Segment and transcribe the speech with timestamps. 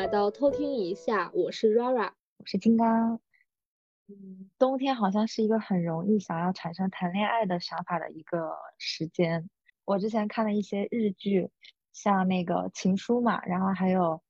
[0.00, 3.20] 来到偷听一下，我是 Rara，我是金刚。
[4.08, 9.50] 嗯，冬天好像是一个很容易想要产生谈恋爱的想法的一个时间。
[9.84, 11.50] 我之前看了一些日剧，
[11.92, 14.22] 像那个《情书》嘛，然后还有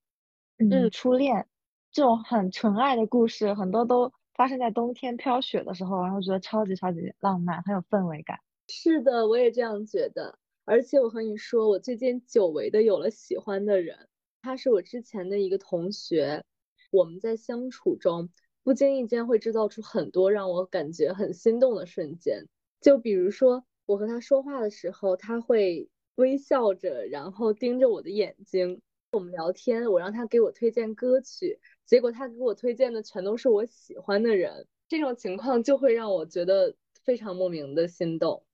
[0.59, 1.47] 嗯初恋
[1.93, 8.41] 这种很纯爱的故事，很多都发生在冬天飘雪的时候，然后觉得超级超级浪漫，很有氛围感。
[8.67, 10.37] 是的，我也这样觉得。
[10.65, 14.09] 而且我和你说，我最近久违的有了喜欢的人。
[14.43, 16.45] 他是我之前的一个同学，
[16.91, 18.31] 我们在相处中
[18.63, 22.47] 不经意间会制造出很多让我感觉很心动的瞬间。
[22.81, 28.81] 就比如说，我和他说话的时候，他会微笑着，然后盯着我的眼睛。
[29.13, 34.67] 我们聊天，我让他给我推荐歌曲，结果他给我推荐的全都是我喜欢的人。
[34.89, 38.45] 这种情况就会让我觉得非常莫名的心动。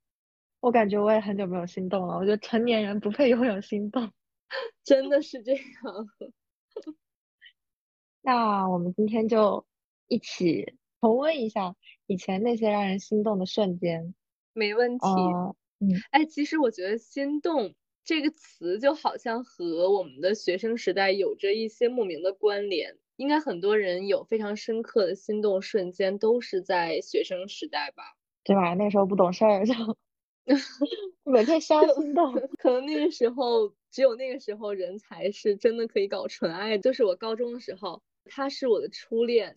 [0.61, 2.17] 我感觉我也很久没有心动了。
[2.17, 4.11] 我觉得成年人不配拥有心动。
[4.85, 5.63] 真的是这样，
[8.23, 9.67] 那我们今天就
[10.09, 11.75] 一起重温一下
[12.07, 14.15] 以前那些让人心动的瞬间。
[14.53, 15.07] 没问题。
[15.79, 17.75] 嗯，哎，其实我觉得“心动”
[18.05, 22.99] 这个词就好像和我们的学生时代有着一些莫名的关联。
[23.17, 28.03] 应该很多人有非常深刻的心动瞬间，都是在学生时代吧？
[28.45, 28.75] 对吧？
[28.75, 29.75] 那时候不懂事儿，就
[31.25, 32.33] 每天瞎心动。
[32.59, 33.76] 可能那个时候。
[33.97, 36.77] 只有那个时候，人才是真的可以搞纯爱。
[36.77, 39.57] 就是我高中的时候，他是我的初恋，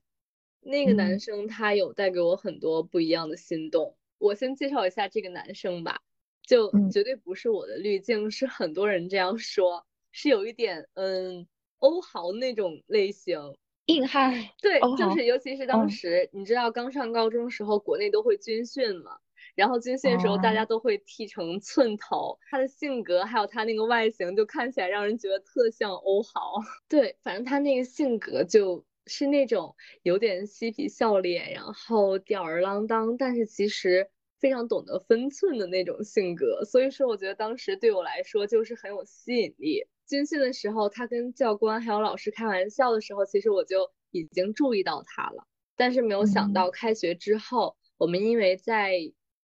[0.62, 3.98] 那个男生他有带给我很多不一样的心动。
[4.18, 6.00] 我先介绍一下这个男生吧，
[6.42, 11.46] 就绝对不是我的滤镜，是很多人这样说，是有一点嗯
[11.80, 14.34] 欧豪那种类型，硬汉。
[14.62, 19.18] 对，就是尤其是当时你知道刚上高中时候，国内都会军训嘛。
[19.60, 22.40] 然后军训的时候，大家都会剃成寸头。
[22.50, 26.62] 他的性格还有他那个外形，就看起来让人觉得特像欧豪。
[26.88, 36.64] 对，反正他那个性格就是那种有点嬉皮笑脸，然后吊儿郎当，但是其实非常懂得分寸的那种性格。
[36.64, 39.86] 所以说，我觉得当时对我来说就是很有吸引力。
[40.08, 45.44] 军训的时候，他跟教官还有老师开玩笑的时候，其实我就已经注意到他了。
[45.76, 48.94] 但是没有想到开学之后，我们因为在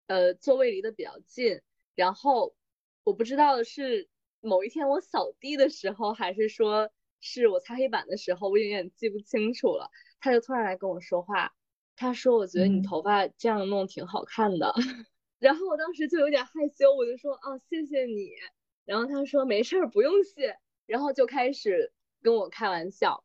[0.07, 1.61] 呃，座位离得比较近，
[1.95, 2.55] 然后
[3.05, 4.09] 我不知道是
[4.41, 9.91] 某一天我扫地的时候，还是说是我擦黑板的时候，我有点记不清楚了。
[10.21, 11.53] 他就突然来跟我说话，
[11.97, 14.75] 他说：“我觉得你头发这样弄挺好看的。
[15.39, 18.31] ”然后我当时就有点害羞，我就说：“哦，谢谢你。”
[18.85, 23.25] 然后他说：“没事儿，不用谢。”然后就开始跟我开玩笑，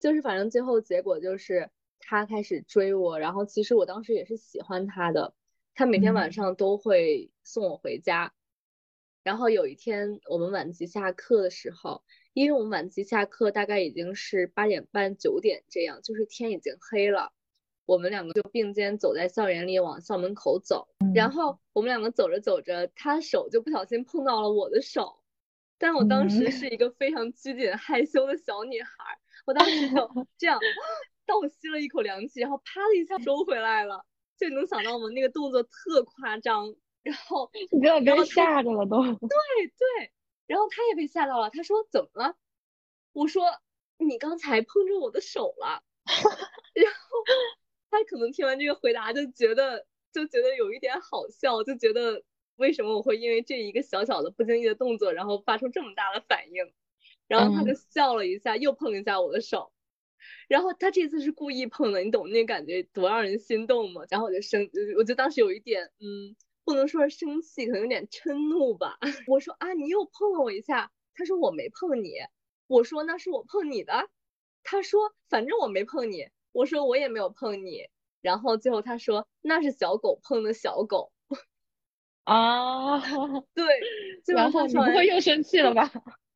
[0.00, 5.34] 就是反正最后结果就是他开始追我，然后其实我当时也是喜欢他的。
[5.74, 8.32] 他每天晚上都会送我回家，
[9.24, 17.32] 然后有一天我们晚自习下课的时候，因为我们晚自习下课大概已经是八点半九点这样，就是天已经黑了，
[17.86, 25.20] 我们两个就并肩走在校园里往校门口走，然后我们两个走着走着，他手就不小心碰到了我的手，
[25.76, 30.08] 但我当时是一个非常拘谨害羞的小女孩，我当时就
[30.38, 30.60] 这样
[31.26, 34.06] 倒吸了一口凉气，然后啪的一下收回来了。
[34.38, 35.08] 就能想到吗？
[35.10, 39.02] 那个动作特夸张，然后你不要被吓着了都。
[39.02, 40.12] 对对，
[40.46, 41.50] 然后他也被吓到了。
[41.50, 42.36] 他说怎么了？
[43.12, 43.44] 我说
[43.98, 45.82] 你刚才碰着我的手了。
[46.74, 47.08] 然后
[47.90, 52.22] 他可能听完这个回答就觉得就觉得有一点好笑，就觉得
[52.56, 56.72] 为什么我会因为这一个小小的不经意的动作，然后发出这么大的反应？
[57.26, 59.72] 然后他就笑了一下，又碰了一下我的手。
[60.48, 64.02] 然后他这次是故意碰的，你懂那感觉多让人心动吗？
[64.10, 68.98] 然后我就生，我就当时有一点，嗯，不能说是生气，可能有点嗔怒吧。
[69.26, 70.90] 我说啊，你又碰了我一下。
[71.16, 72.12] 他说我没碰你。
[72.66, 74.08] 我说那是我碰你的。
[74.62, 76.28] 他说反正我没碰你。
[76.52, 77.88] 我说我也没有碰你。
[78.20, 81.12] 然后最后他说那是小狗碰的小狗。
[82.24, 82.98] 啊，
[83.54, 83.64] 对。
[84.26, 85.92] 然后你不会又生气了吧？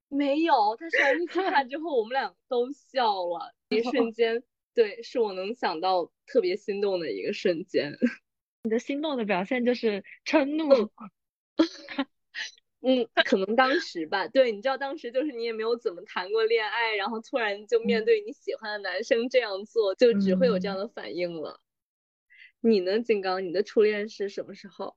[0.09, 3.55] 没有，他说完这句话之后，我们俩都笑了。
[3.69, 4.43] 一瞬间，
[4.75, 7.93] 对，是我能想到特别心动的一个瞬间。
[8.65, 10.91] 你的心动的表现就是嗔怒。
[12.81, 14.29] 嗯，可能当时吧。
[14.29, 21.61] 对，你知道当时就是你也没有怎么谈过恋爱，然后突然就面对你喜欢的男生这样做，就只会有这样的反应了。
[22.61, 23.45] 你呢，金刚？
[23.45, 24.97] 你的初恋是什么时候？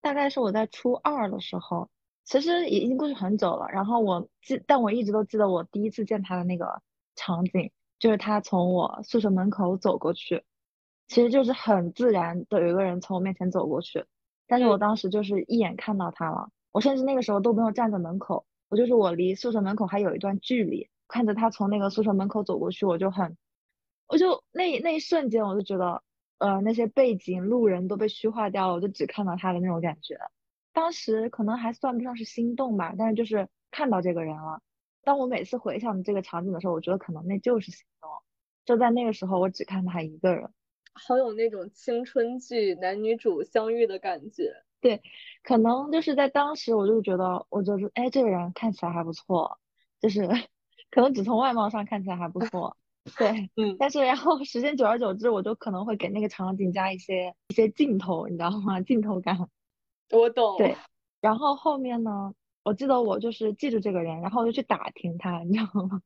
[0.00, 1.90] 大概是我在初二的时候。
[2.24, 6.80] 其实已经过去很久了，然后我记，但我一直都记得我第一次见他的那个
[7.16, 10.44] 场景，就是他从我宿舍门口走过去，
[11.08, 14.04] 其实就是很自然的有一个人从我面前走过去，
[14.46, 23.36] 但是我当时就是一眼看到他了，我甚至那个时候都没有站在门口，我就是我离宿舍门口还有一段距离，看着他从那个宿舍门口走过去，我就很，
[24.06, 26.02] 我就那那一瞬间我就觉得，
[26.38, 30.16] 呃，那些背景路人都被虚化掉了，我就只看到他的那种感觉。
[30.80, 34.62] 当时可能还算不上是心动吧，但是就是看到这个人了。
[35.02, 38.08] 当我每次回想这个场景的时候，我觉得可能那就是心动。
[38.64, 40.50] 就在那个时候，我只看他一个人，
[40.94, 44.54] 好有那种青春剧男女主相遇的感觉。
[44.80, 45.02] 对，
[45.42, 49.58] 可能就是在当时，我就觉得，我就是哎，这个人看起来还不错，
[50.00, 50.26] 就是
[50.90, 52.74] 可能只从外貌上看起来还不错。
[53.18, 53.76] 对， 嗯。
[53.78, 58.80] 但是然后时间久而久之，我就可能会给那个场景加一些一些镜头，你知道吗？
[58.80, 59.36] 镜头感。
[60.10, 60.56] 我懂。
[60.58, 60.76] 对，
[61.20, 62.34] 然后后面呢？
[62.62, 66.02] 我记得我就是记住这个人，然后我就去打听他，你知道吗？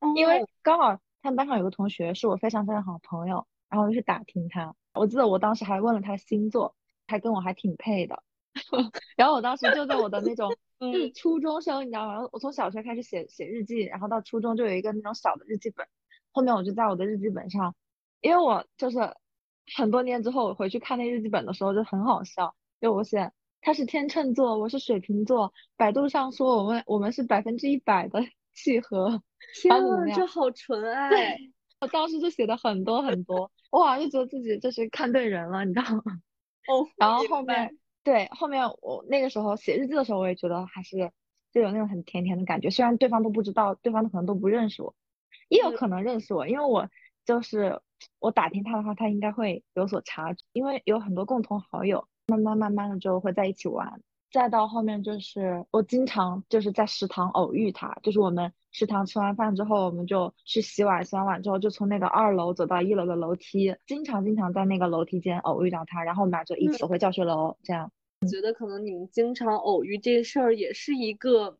[0.16, 4.74] 因为刚好他们班上有个同学是我非常非常好的朋友，然后我就去打听他。
[4.94, 6.74] 我记得我当时还问了他星座，
[7.06, 8.20] 他跟我还挺配的。
[9.16, 12.28] 然后我当时就在我的那种 就是初中生，你知道吗？
[12.32, 15.86] 我从小学开始写写日记，然后到初中就有一个那种小的日记本。
[16.32, 17.76] 后面我就在我的日记本上，
[18.20, 18.98] 因为我就是
[19.76, 23.30] 很多年之后我回去看那日记本的时候就很好笑，就我写。
[23.62, 25.54] 他是天秤座，我是水瓶座。
[25.76, 28.20] 百度上说我们我们是百分之一百的
[28.52, 29.22] 契合。
[29.54, 29.80] 天啊，
[30.14, 31.08] 这好纯爱！
[31.08, 36.20] 对，我当时就写的很多很多，哇，就觉得自己就是看对人了，你知道吗？
[36.66, 36.88] 哦。
[36.96, 41.12] 然后后面对后面我那个时候写日记的时候，我也觉得还是
[41.52, 42.68] 就有那种很甜甜的感觉。
[42.68, 44.92] 虽然对方都不知道，对方可能都不认识我，
[45.48, 46.88] 也有可能认识我，因为我
[47.24, 47.80] 就是
[48.18, 52.08] 我打听他的话，他应该会有所察觉，因为有很多共同好友。
[52.38, 54.00] 慢慢慢慢的就会在一起玩，
[54.30, 67.92] 再到后面就是我经常就是在食堂偶遇他，就是我们食堂吃完饭之后，我们就去洗碗，洗完碗之后就从那个二楼走到一楼的楼梯，经常经常在那个楼梯间偶遇到他，然后我们俩就一起回教学楼，这样。
[68.22, 71.58] 我觉得可能你们经常偶遇这事儿也是一个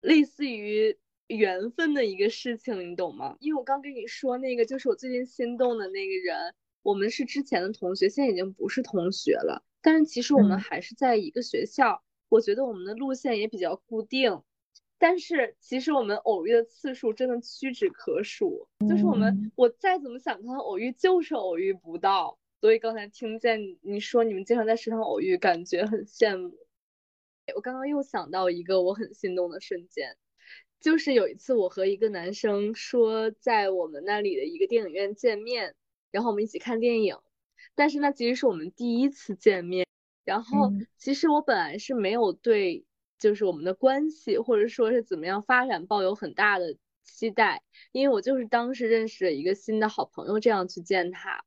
[0.00, 3.36] 类似于缘分的一个事情，你懂吗？
[3.40, 6.54] 因为我刚跟你说那个就是我最近心动的那个人。
[6.84, 9.64] 我们是之前的同学，现在已经不是同学了。
[9.80, 12.04] 但是其实我们还是在一个学校。
[12.28, 14.42] 我觉得我们的路线也比较固定。
[14.98, 18.68] 但是其实我们偶遇的次数真的屈指可数。
[18.88, 22.38] 就是我们，我再怎么想跟他偶遇，就是偶遇不到。
[22.60, 26.54] 所以刚才听见你说你们经常在食堂偶遇，感觉很羡慕。
[27.54, 30.16] 我刚刚又想到一个我很心动的瞬间，
[30.80, 35.74] 就是有一次我和一个男生说在我们那里的一个电影院见面。
[36.14, 37.16] 然后我们一起看电影，
[37.74, 39.84] 但是那其实是我们第一次见面。
[40.24, 42.86] 然后其实我本来是没有对
[43.18, 51.44] 就是我们的关系或者说是怎么样发展抱有很大的期待，因为我就是当时认识了一个新的好朋友这样去见他。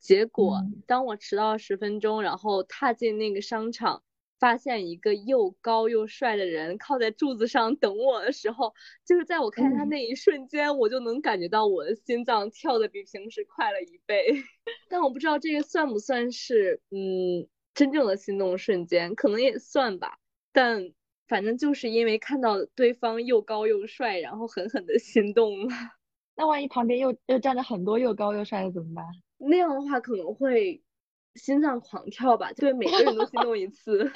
[0.00, 4.02] 结果当我迟到了十分钟，然后踏进那个商场。
[4.40, 8.72] 发现一个又高又帅的人靠在柱子上等我的时候，
[9.06, 14.42] 就是在我看见他那一瞬间，我就能感觉到我的心脏跳的比平时快了一倍。
[14.88, 20.18] 但我不知道这个算不算是嗯真正的心动瞬间，可能也算吧。
[20.52, 20.90] 但
[21.28, 25.74] 反正就是因为看到对方又高又帅，然后狠狠的心动了。
[26.34, 29.04] 那万一旁边又又站着很多又高又帅的怎么办？
[29.36, 30.82] 那样的话可能会。
[31.34, 34.10] 心脏狂跳吧，对每个人都心动一次。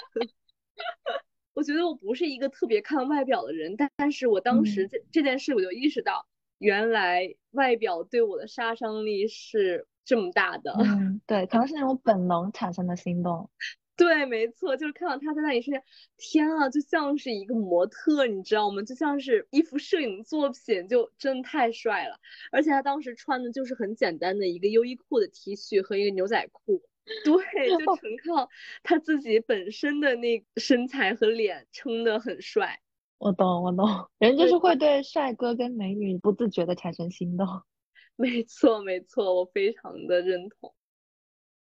[1.54, 6.26] 我觉得我不是一个特别看外表的人，但但是我当时这这件事，我就意识到，
[6.58, 10.74] 原来外表对我的杀伤力是这么大的。
[10.80, 13.48] 嗯，对，可能是那种本能产生的心动。
[13.96, 15.70] 对，没错，就是看到他在那里是，
[16.16, 18.82] 天啊，就像是一个模特，你知道吗？
[18.82, 22.18] 就像是一幅摄影作品，就真的太帅了。
[22.50, 26.82] 而且他当时穿的就是很简单的一个优衣库的 T 恤和一个牛仔裤。
[27.24, 28.48] 对，就 纯靠
[28.82, 32.80] 他自己本身的那身材和脸撑得很帅。
[33.18, 33.86] 我懂，我懂，
[34.18, 37.46] 人就是会对帅哥跟美女不自觉的产生心动。
[38.16, 40.74] 没错，没错，我非常的认同。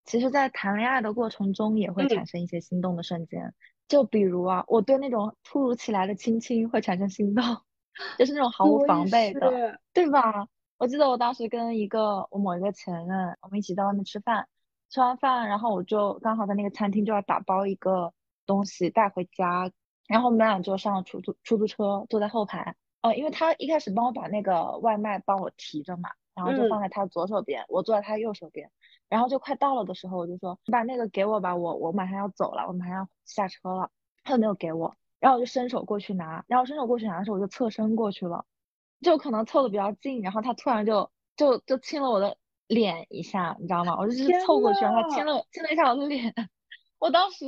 [0.05, 3.53] 其实，在谈恋爱的过程中，也会产生一些心动的瞬间。
[3.87, 7.43] 就比如啊，我对那种突如其来的亲亲会产生心动，
[8.17, 10.47] 就是那种毫无防备的，对吧？
[10.77, 14.47] 我记得我当时跟一个我某一个前任，我们一起在外面吃饭。
[14.89, 18.13] 吃完饭，然后我就刚好在那个餐厅就要打包一个
[18.45, 19.71] 东西带回家，
[20.07, 22.75] 然后我们俩就上了出租出租车，坐在后排。
[23.01, 28.71] 呃，因为他一开始帮我把那个外卖帮我提着嘛，然后就放在他左手边，我坐在他右手边。
[29.09, 33.91] 然后就快到了的时候，我就说你把那个给我吧，我我马上要走了，我马上要下车了。
[34.23, 38.43] 他就没有给我，然后我就伸手过去拿，然后伸手过去拿的时候，我就侧身过去了，
[39.01, 42.37] 就可能凑的比较近，然后他突然就就就亲了我的。
[42.67, 43.95] 脸一下，你知道吗？
[43.97, 46.33] 我就是凑过去，然后亲了亲了一下我的脸。
[46.99, 47.45] 我当时，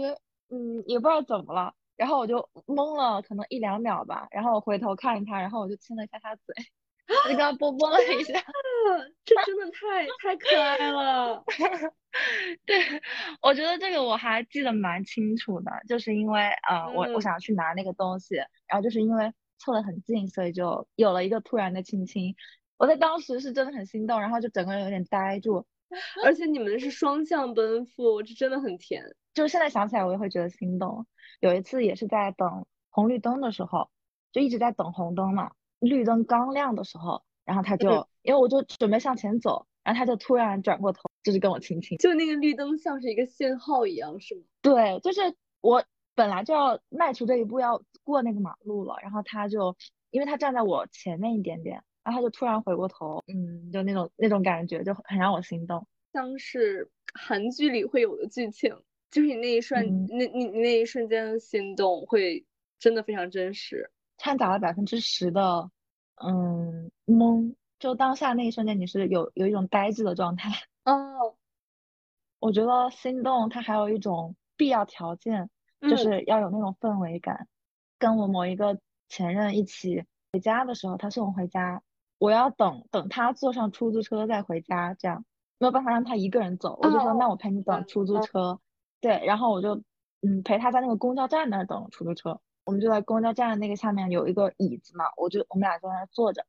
[0.50, 6.53] 嗯，也不知道怎么了，然后我就懵了，可能一两秒吧，然后我回头看他，然后我就亲了一下他嘴，
[7.25, 8.33] 我就跟他啵啵了一下，
[9.25, 11.43] 这真的太太可爱了。
[12.65, 13.01] 对，
[13.41, 22.36] 我觉得这个我还记得蛮清楚的，就是因为呃，我我想去拿那个东西，然后就是因为凑得很近，所以就有了一个突然的亲亲。
[22.77, 25.65] 我在当时是真的很心动，然后就整个人有点呆住。
[26.22, 29.15] 而且你们是双向奔赴，这真的很甜。
[29.34, 31.07] 就是现在想起来，我也会觉得心动。
[31.39, 33.89] 有一次也是在等红绿灯的时候，
[34.34, 41.98] 就一直在等红灯嘛，绿灯刚亮的时候，然后他就因为我就准备向前走，然后他就突然转过头，就是跟我亲亲。
[42.00, 44.41] 就那个绿灯像是一个信号一样，是吗？
[44.62, 45.22] 对，就是
[45.62, 49.77] 我本来就要迈出这一步要过那个马路了，然后他就
[50.12, 51.81] 因为他站在我前面一点点。
[52.08, 58.74] 然后他就突然回过头，嗯，就那种那种感觉就很让我心动，像是韩剧里会有的剧情，
[59.12, 62.46] 就是你那一瞬，那你你那一瞬间的心动会
[62.80, 65.70] 真的非常真实，掺杂了百分之十的
[66.16, 70.50] 嗯懵，就当下那一瞬间你是有有一种呆滞的状态。
[70.86, 71.36] 哦，
[72.40, 75.50] 我觉得心动它还有一种必要条件，
[75.82, 77.50] 就是要有那种氛围感。
[78.00, 81.84] 跟我某一个前任一起回家的时候，他送我回家。
[82.19, 85.24] 我要等等他坐上出租车再回家，这样
[85.59, 88.59] 没有办法让他一个人走，我就说那我陪你等出租车，
[89.01, 89.75] 对，然后我就
[90.21, 96.45] 嗯陪他在那个公交站那儿等出租车，我们就在公交站那个下面有一个椅子嘛，我就我们俩就在那儿坐着，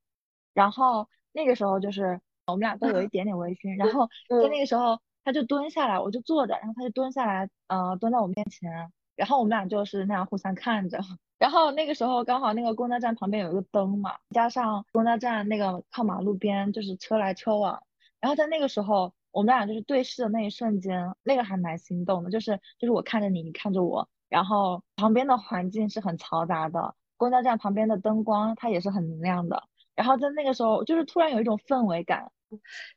[0.55, 10.99] 然后那个时候就是我们俩都有一点点微醺，然后在那个时候他就蹲下来，我就坐着，然后他就蹲下来，呃蹲在我面前，然后我们俩就是那样互相看着。
[11.39, 17.81] 然后那个时候刚好那个公交站旁边有一个灯嘛，加上公交站那个靠马路边就是车来车往，
[18.21, 29.63] 然后在那个时候我们俩就是对视的那一瞬间，那个还蛮心动的，就是就是我看着你，你看着我，然后旁边的环境是很嘈杂的，公交站旁边的灯光它也是很明亮的，
[29.95, 32.33] 然后在那个时候就是突然有一种氛围感，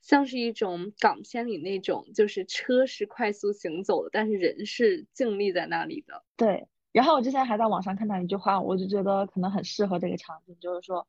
[0.02, 6.68] 像是一种港片里那种，就是车是快速行走的，但是人是静立在那里的，对。
[6.92, 11.08] 然后我之前还在网上看到一句话，我就觉得可能很适合这个场景，就是说，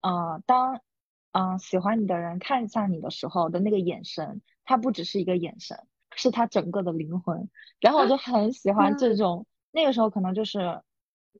[0.00, 0.80] 嗯，当
[1.32, 7.48] 嗯喜欢你的人看向你的时候的那个眼神，它不只是一个眼神，是他整个的灵魂。
[7.80, 10.82] 然后我就很喜 欢这种，那个时候可能就是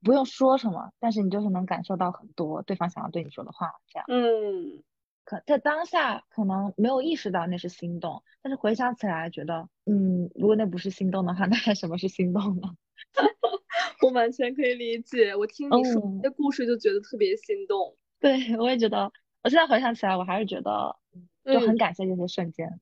[0.04, 4.04] 不用说什么，但是你就是能感受到很多对方想要对你说的话，这样。
[4.08, 4.84] 嗯，
[5.24, 12.76] 可在当下可能没有意识到那是心动，但是回想起来觉得，嗯，如果那不是心动的话，那还什么是心动呢？
[14.02, 17.96] 我完全可以理解，我听你说这故事就觉得特别心动。
[18.18, 19.10] 对， 我也觉得，
[19.42, 20.96] 我现在回想起来，我还是觉得
[21.44, 22.80] 就很感谢这些瞬间。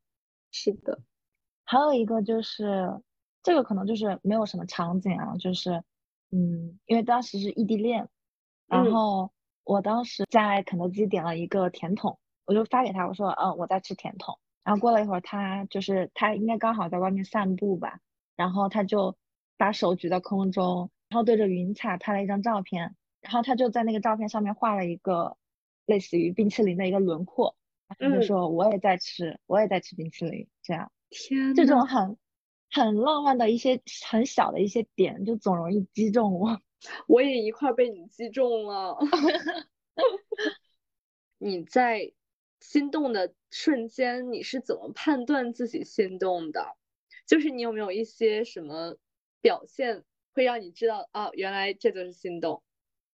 [0.50, 1.00] 是的，
[1.64, 3.00] 还有一个就是，
[3.42, 5.82] 这个可能就是没有什么场景啊，就是，
[6.30, 8.08] 嗯，因为当时是异地恋，
[8.66, 9.30] 然后
[9.64, 14.38] 我当时在肯德基点了一个甜筒，我就发给他，我说，嗯，我在吃甜筒。
[14.64, 18.00] 然后过了一会儿，他就是他应该刚好在外面散步吧，
[18.36, 19.16] 然后他就
[19.56, 20.90] 把手举在空中。
[21.08, 25.36] 然后对着云彩拍了一张照片，然后他就在那个照片上面画了一个
[25.86, 27.56] 类似于冰淇淋的一个轮廓，
[27.88, 32.18] 他就说我也在吃，我也在吃冰淇淋，这样，天，这种很
[32.70, 36.60] 很浪漫的一些很小的一些点，就总容易击中我，
[37.08, 38.98] 我也一块被你击中了。
[41.38, 42.12] 你在
[42.60, 46.76] 心动的瞬间，你是怎么判断自己心动的？
[47.26, 48.96] 就是你有没有一些什么
[49.40, 50.04] 表现？
[50.38, 52.62] 会让你知道啊，原来这就是心动。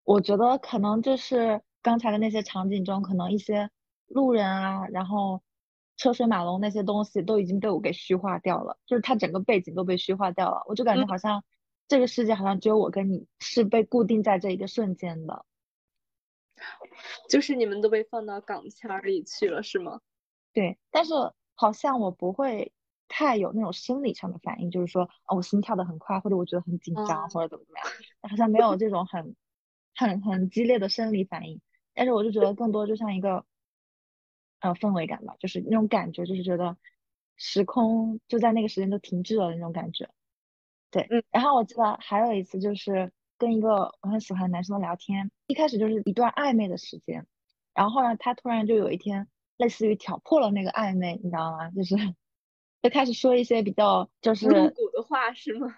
[0.03, 3.69] 我觉得可能就是刚才的那些场景中，可能一些
[4.07, 5.41] 路人啊，然后
[5.95, 10.63] 车水马龙那些东西都已经被我给虚化掉了，就是它整个背景都被虚化掉了。
[10.67, 11.41] 我就感觉好像
[11.87, 15.45] 这个世界好像只有我跟你是被固定在这一个瞬间的，
[17.29, 20.01] 就是你们都被放到港片里去了，是吗？
[20.51, 21.13] 对，但是
[21.55, 22.73] 好像我不会。
[23.07, 29.35] 太有那种生理上的反应，就是说，哦，我心跳的很快，或者我觉得很紧张，或者怎么怎么样，好像没有这种很
[29.95, 31.61] 很很激烈的生理反应。
[31.93, 33.45] 但是我就觉得更多就像一个
[34.61, 36.75] 呃氛围感吧，就是那种感觉，就是觉得
[37.37, 40.09] 时空就在那个时间就停滞了那种感觉。
[40.89, 41.23] 对，嗯。
[41.29, 47.27] 然后我记得还有一次就是跟一个我很喜欢的男生聊天，一开始就是一段暧昧的时间，
[47.75, 51.69] 然后后来他突然就有一天类似于挑破了那个暧昧，你知道吗？
[51.69, 51.95] 就是。
[52.83, 55.73] 就开始说一些比较就是露骨的话是吗？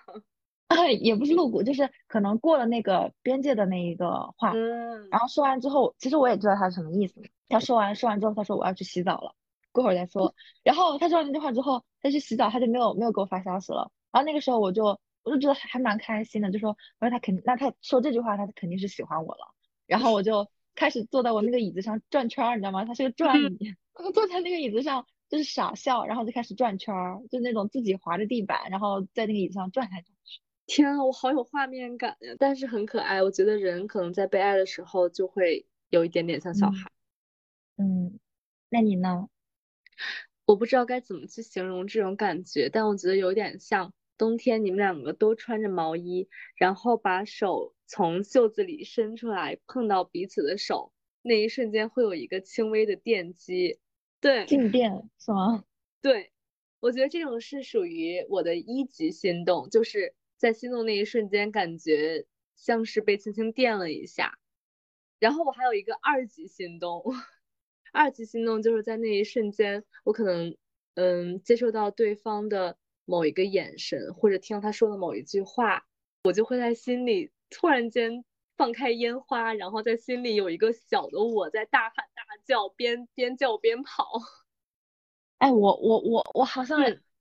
[0.99, 4.51] 也不是露骨，就是可能过了那个边界的那一个话。
[4.53, 5.07] 嗯。
[5.09, 7.21] 然后说完之后，其实我也知道他是什么意思。
[7.47, 9.35] 他说完说完之后，他说我要去洗澡了，
[9.71, 10.33] 过会儿再说。
[10.63, 13.91] 然后他说完那句话之后，他去洗澡，他就没有没有给我发消息了。
[14.11, 19.53] 然后那个时候我就我就觉得还蛮开心的，就说我说他肯那他说这句话他肯定是喜欢我了，
[19.85, 22.83] 然后我就开始坐在我那个椅子上转圈儿，你知道吗？
[22.83, 30.41] 他是个转椅， 我坐在那个椅子上就是傻笑，然后就开始转圈儿，就那种自己滑着地板，然后在那个椅子上转来转去。
[30.67, 32.35] 天啊，我好有画面感呀！
[32.39, 36.91] 但是很可爱，我觉得人可能在被爱的时候就会有一点点像小孩。
[37.77, 38.19] 嗯，
[38.69, 39.29] 那你呢？
[40.45, 53.79] 我不知道该怎么去形容这种感觉，但我觉得有点像冬天，你们两个都穿着毛衣，然后把手从袖子里伸出来，碰到彼此的手，那一瞬间会有一个轻微的电击，
[54.25, 55.63] 对，静电是吗？
[56.01, 56.31] 对，
[56.79, 64.39] 我觉得这种是属于我的一级心动，就是在心动那一瞬间，感觉像是被轻轻电了一下，
[65.19, 67.03] 然后我还有一个二级心动。
[67.93, 70.57] 二级心动就是在那一瞬间，我可能
[70.95, 75.85] 嗯接受到对方的某一个眼神，或者听到他说的某一句话，
[76.23, 78.25] 我就会在心里突然间
[78.57, 84.07] 放开烟花，然后在心里有一个小的我在大喊大叫，边边叫边跑。
[85.39, 86.79] 哎，我我我我好像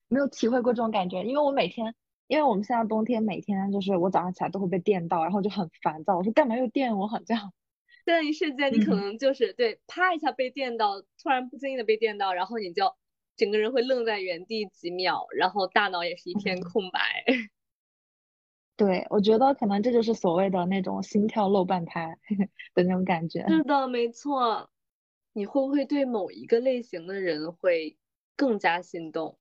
[0.08, 1.94] 没有体会过这种感觉，因为我每天，
[2.28, 7.52] 因为我们现在冬天，每天就是我早上起来都会被电到，然后就很烦躁，我说干嘛又电我，好像。
[8.06, 12.94] 那一瞬间，你可能就是对，啪一下被电到，突然不经意的被电到，然后你就
[13.36, 17.24] 整个人会愣在原地几秒，然后大脑也是一片空白。
[18.76, 22.18] 对，我觉得可能这就是所谓的那种心跳漏半拍
[22.74, 23.46] 的那种感觉。
[23.48, 24.68] 是的，没错。
[25.32, 27.96] 你会不会对某一个类型的人会
[28.36, 29.38] 更加心动？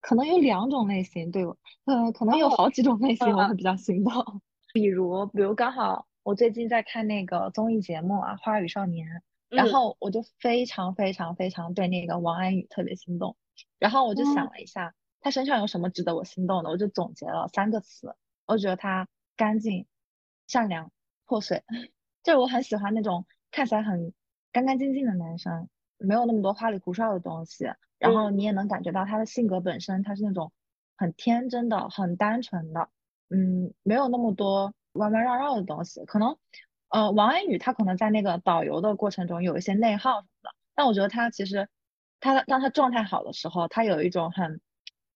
[0.00, 4.42] 可能有两种类型，对我，呃，可能有好几种类型我会比较心动。
[4.72, 6.06] 比如，比如刚好。
[6.24, 9.08] 我最近在看那个综艺节目啊，《花儿与少年》，
[9.48, 13.36] 然后我就非常非常非常对那个王安宇特别心动，
[13.80, 18.14] 然后我就想了一下，他身上有什么值得我心动的，我就总结了三个词，
[18.46, 19.86] 我觉得他干净、
[20.46, 20.90] 善良、
[21.26, 21.62] 破碎，
[22.22, 24.12] 就是我很喜欢那种看起来很
[24.52, 27.66] 干干净净的男生，没有那么多花里胡哨的东西，
[27.98, 30.52] 然后你也能感觉到他的性格本身，他是那种
[30.96, 32.88] 很天真的、很单纯的，
[33.30, 34.74] 嗯，没有那么多。
[34.94, 36.36] 弯弯绕绕的东西，可能，
[36.90, 41.66] 呃，王安宇他可能在那个导游的过程中有一些内耗什么的，但我觉得他其实，
[42.20, 44.60] 他当他状态好的时候，他有一种很，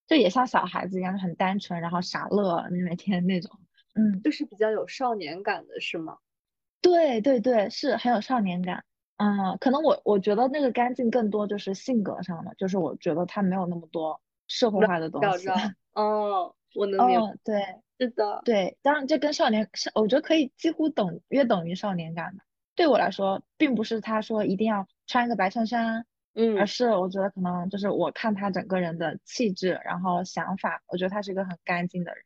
[0.06, 3.50] 就也像小孩子一样很单纯，然后傻乐每天那种，
[3.94, 6.18] 嗯，就是比较有少年感的是吗？
[6.80, 8.84] 对对对，是很有少年感，
[9.16, 15.48] 嗯，可能我我觉得那个干净更多就是性格上的，就是我觉得他没有那么多社会化的东西。
[15.94, 17.34] 哦，我能明白。
[17.44, 17.62] 对。
[17.98, 22.42] 是的，对，当然这跟少年少，我觉得可以几乎等约等于少年感的。
[22.74, 26.04] 对我来说，并不是他说一定要穿一个白衬衫，
[26.36, 32.22] 嗯，而是我觉得可能就是我看他整个人的气质，然后想法，我觉得他是一个很干净的人。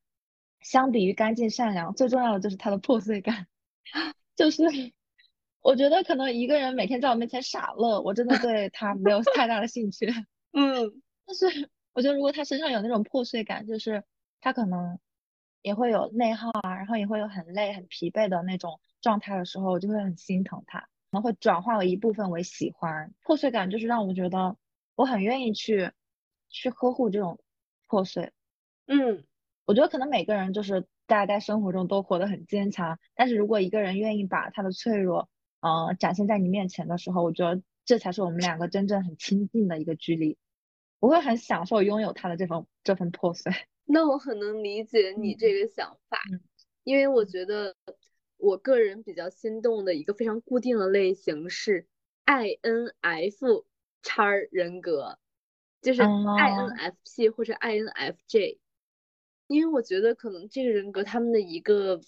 [0.60, 3.46] 相比于干净善良，最重要的就是他的破碎感。
[4.36, 4.64] 就是
[5.62, 10.06] 我觉得可能一个人每天在我面前傻乐，我真的对他没有太大的兴趣。
[10.52, 14.04] 嗯，但是我觉得如果他身上有那种破碎感，就是
[14.40, 14.98] 他可能。
[15.62, 23.12] 也会有内耗啊，然后也会有很累、很疲惫的那种状态的时候，我就会很心疼他，可能会转化为一部分为喜欢。
[23.24, 24.56] 破碎感就是让我觉得
[24.94, 25.90] 我很愿意去
[26.48, 27.40] 去呵护这种
[27.88, 28.32] 破碎。
[28.86, 29.24] 嗯，
[29.66, 35.28] 我觉得可能每个人就是大家在生活中都活得很坚强，但是如果一个人愿意把他的脆弱，
[35.60, 40.38] 嗯，展现在你面前的时候，我觉得这才是我们两个真正很亲近的一个距离。
[41.00, 43.52] 我会很享受拥有他的这份这份破碎。
[43.86, 46.18] 那我很能理解你这个想法，
[46.84, 47.74] 因为我觉得
[48.40, 51.86] 我个人比较心动的一个非常固定的类型是
[52.26, 53.64] INF
[54.02, 55.18] 叉人格，
[55.82, 58.58] 就是 INFP 或者 INFJ，
[59.46, 62.00] 因为我觉得可能这个人格他们的一个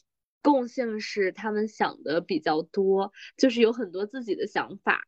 [0.43, 5.07] 共性是他们想的比较多，就是有很多自己的想法，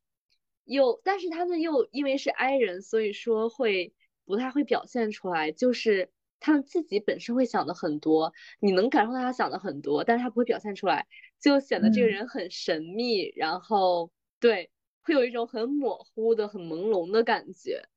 [0.65, 6.11] 又但是他们又因为是 I 人，所以说会不太会表现出来，就是。
[6.45, 11.07] 他们自己本身会想的很多，你能感受到他想的很多，但是他不会表现出来，
[11.41, 14.71] 就显得这个人很神秘，然后对，
[15.03, 17.89] 会有一种很模糊的、很朦胧的感觉，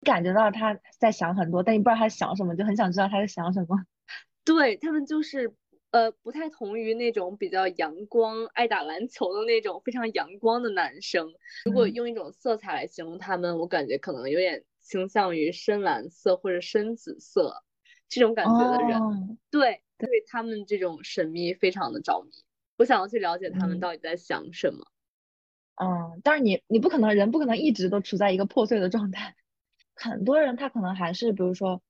[0.00, 3.76] 感觉到他在想很多，但你不知道他想什么，就很想知道他在想什么。
[4.42, 5.52] 对他们就是
[5.90, 11.30] 呃，不太同于那种比较阳光、爱打篮球的那种非常阳光的男生。
[11.66, 17.62] 如果用一种色彩来形容他们，我感觉可能有点倾向于深蓝色或者深紫色。
[18.08, 20.08] 这种感觉的人，对对。
[20.28, 22.30] 他们这种神秘非常的着迷，
[22.76, 24.86] 我想要去了解他们到底在想什么。
[25.76, 29.34] 嗯，但是你你不可能人不可能一直都处在一个破碎的状态，
[29.94, 31.82] 很多人他可能还是比如说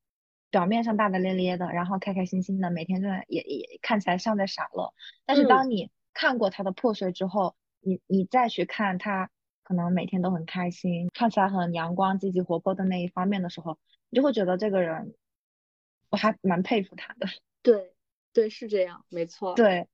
[0.50, 4.92] 表面上大大咧咧的，然后开开心心的，每天就在也也看起来像在傻乐。
[5.24, 9.30] 但是当你看过他的破碎之后，你你再去看他
[9.62, 13.78] 可能每天都很开心，看起来很阳光、积极、活泼的那一方面的时候，
[14.10, 15.14] 你就会觉得这个人，
[16.10, 17.26] 我还蛮佩服他的。
[17.62, 17.92] 对，
[18.32, 19.54] 对，是这样，没错。
[19.54, 19.88] 对，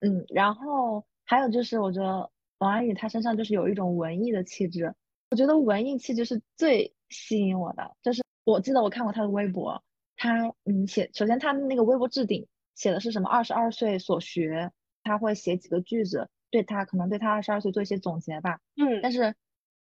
[0.00, 4.94] 嗯，然后还有就是，我觉得王安宇他身上就是有一种文艺的气质，
[5.30, 7.96] 我觉得文艺气质是最吸引我的。
[8.02, 9.82] 就是我记得我看过他的微博，
[10.16, 13.28] 他嗯写，首先他的那个微博置顶写的是什么？
[13.28, 14.70] 二十二岁所学，
[15.02, 18.60] 他会写几个句子，对他可能对他二十二岁做一些总结吧。
[18.76, 19.34] 嗯，但是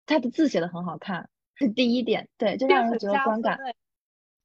[0.06, 3.60] 他的字写的很好看，是第一点，对，就让人觉得观感。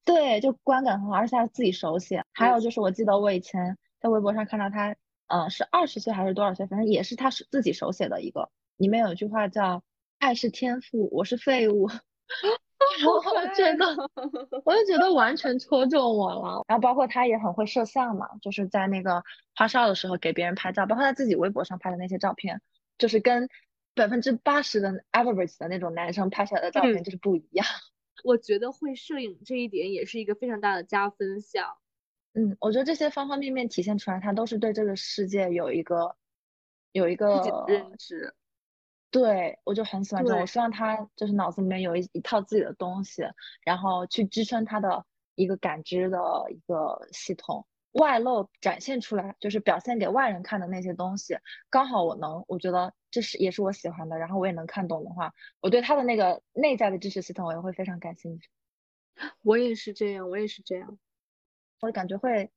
[0.07, 2.25] 对，就观感很好，而且他自己手写。
[2.33, 4.95] 还有就是，我记得我以前在微博上看到他，
[5.27, 9.83] 嗯，是二十岁还是多少岁，反正也是他是自己手写的一个，里面有一句话叫
[10.21, 11.89] “爱是天赋，我是废物
[13.01, 13.85] ”，然后我觉得，
[14.65, 16.63] 我就觉得完全戳中我了。
[16.69, 19.25] 然后包括他也很会摄像嘛，就是在那个
[19.57, 22.61] 花少的时候给别人拍照，包括他自己微博上拍的那些照片，
[22.97, 23.49] 就是跟
[23.97, 27.67] 百分之八十的 average 的那种男生拍出来的照片就是不一样。
[28.27, 31.77] 我觉得会摄影这一点也是一个非常大的加分项。
[32.33, 36.17] 嗯，我觉得这些方方面面体现出来，他都是对这个世界有一个
[36.91, 38.35] 有一个认知。
[39.13, 40.41] 对，我就很喜欢这种。
[40.41, 43.23] 我希望他就是脑子里面有一一套自己的东西，
[43.65, 46.19] 然后去支撑他的一个感知的
[46.51, 47.65] 一个系统。
[47.97, 51.39] 外露展现出来，就是表现给外人看的那些东西，
[51.71, 58.51] 刚好我能，我觉得这是也是我喜欢的，然后我也能看懂的话，我对他的那个内在的知识系统，我也会非常感兴趣。
[59.43, 60.99] 我也是这样，我也是这样，
[61.81, 62.51] 我感觉会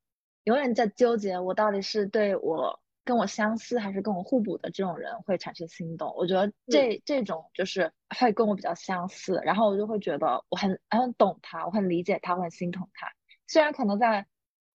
[0.43, 6.13] 永远在纠结，我到底是对我跟我相似，还是跟我互补的这种人会产生心动。
[6.17, 13.07] 我觉得这这种就是会跟我比较相似，然后我就会觉得我很很懂他，我很理解他，我很心疼他，
[13.47, 14.27] 虽然可能在。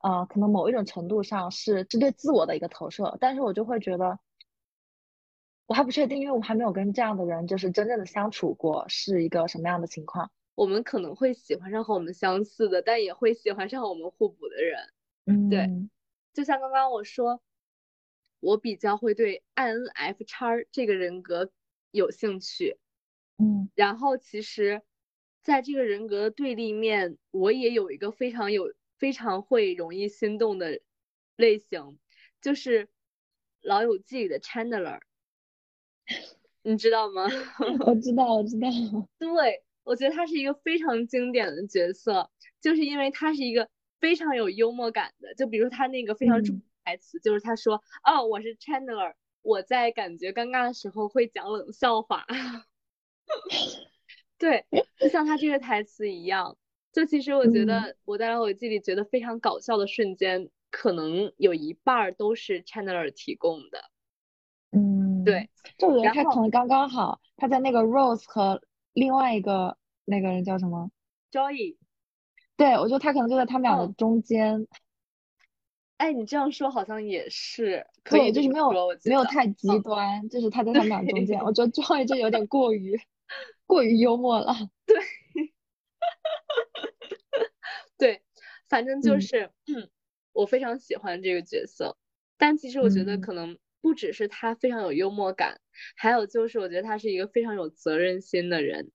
[0.05, 4.19] 呃，可能某一种程度上是针对自我的一个投射，但是我就会觉得，
[5.65, 10.31] 我还不确定，因为我还没有跟这样的人就是真正的相处过，是一个什么样的情况。
[10.57, 14.79] 我们可能会喜欢上和我们相似的，但也会喜欢上我们互补的人。
[15.25, 15.71] 嗯，对，
[16.35, 17.41] 就像刚刚我说，
[18.41, 21.51] 我比较会对 INF 叉这个人格
[21.93, 22.77] 有兴趣。
[23.39, 24.83] 嗯，然后其实，
[25.43, 28.71] 在这个人格的对立面，我也有一个非常有。
[28.99, 30.81] 非常会容易心动的
[31.37, 31.99] 类型，
[32.41, 32.87] 就是
[33.63, 35.01] 《老友记》里的 Chandler，
[36.63, 37.25] 你知道吗？
[37.87, 38.69] 我知道，我知道。
[39.19, 42.31] 对，我觉得他是一个非常经典的角色，
[42.61, 43.69] 就是因为他是一个
[44.01, 45.35] 非常有幽默感的。
[45.35, 52.27] 就比如他那个非常著名台词，就是他说：“哦，我是 Chandler，我在感觉尴尬的时候会讲冷笑话。
[54.39, 54.67] ”对，
[54.99, 56.57] 就像他这个台词一样。
[56.95, 63.91] 就其实我觉得我在老友记里觉得非常搞笑的瞬间，可能有一半都是 Chandler 提供的。
[64.71, 70.89] 嗯，对，就我觉得他可能刚刚好，他在那个 Rose 和另外一个那个人叫什么
[71.33, 71.77] Joey，
[72.57, 74.69] 对我觉得他可能就在他们俩的中间。
[75.97, 78.71] 哎，你这样说好像也是可以，就是没有
[79.05, 81.41] 没有太极端，就是他在他们俩中间。
[81.41, 82.97] 我觉得 Joey 这有点过于
[83.67, 84.55] 过于幽默了。
[84.87, 84.97] 对。
[87.99, 88.23] 对，
[88.69, 89.91] 反正就是，嗯，
[90.33, 91.97] 我非常喜欢这个角色。
[92.37, 95.61] 但其实我觉得可能不只是他非常有幽默感，
[95.97, 98.91] 还有就是我觉得他是一个非常有责任心的人。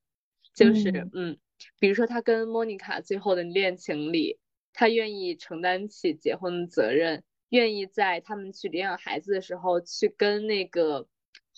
[0.53, 1.37] 就是，嗯，
[1.79, 4.39] 比如说他跟莫妮卡最后的恋情里，
[4.73, 11.07] 他愿意承担起结婚的责任，愿意在他们去领养孩子的时候去跟那个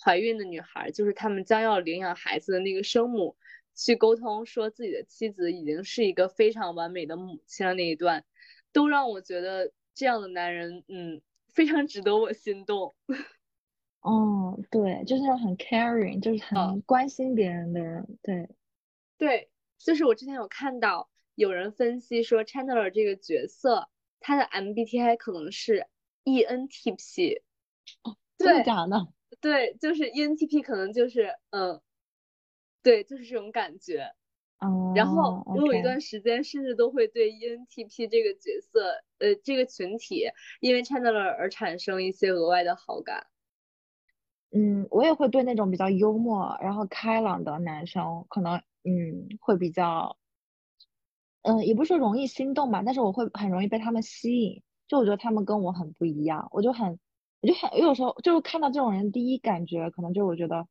[0.00, 3.36] 怀孕的女孩，就是他们将要领养孩子的那个生母。
[3.74, 8.24] 去沟通说自己的妻子已经是一个非常完美的母亲了那一段，
[8.72, 12.94] 都让我觉得这样的男人，嗯，非常值得我心动。
[14.00, 18.18] 哦，对，就是很 caring，就是很关心别人的人。
[18.22, 18.48] 对，
[19.16, 23.88] 对，就是我之前有看到有人分析说 Chandler 这个角色，
[24.20, 25.86] 他的 MBTI 可能是
[26.24, 27.42] ENTP。
[28.02, 29.08] 哦，真的假的？
[29.40, 31.80] 对，就是 ENTP 可能就是嗯。
[32.82, 34.12] 对，就是这种感觉。
[34.58, 34.92] 哦。
[34.94, 40.24] 然后我有一段时间甚至都会对 ENTP 这个角色，呃，这个群体，
[40.60, 43.26] 因为 Chandler 而产生一些额外的好感。
[44.50, 50.16] 嗯，我也会对那种比较幽默然后开朗的男生，可能嗯会比较，
[51.42, 54.62] 嗯，也不是说容易心动吧，但是我会很容易被他们吸引。
[54.88, 56.98] 就我觉得他们跟我很不一样，我就很，
[57.40, 60.66] 我就很有时候就是看到这种人，第一感觉可能就我觉得。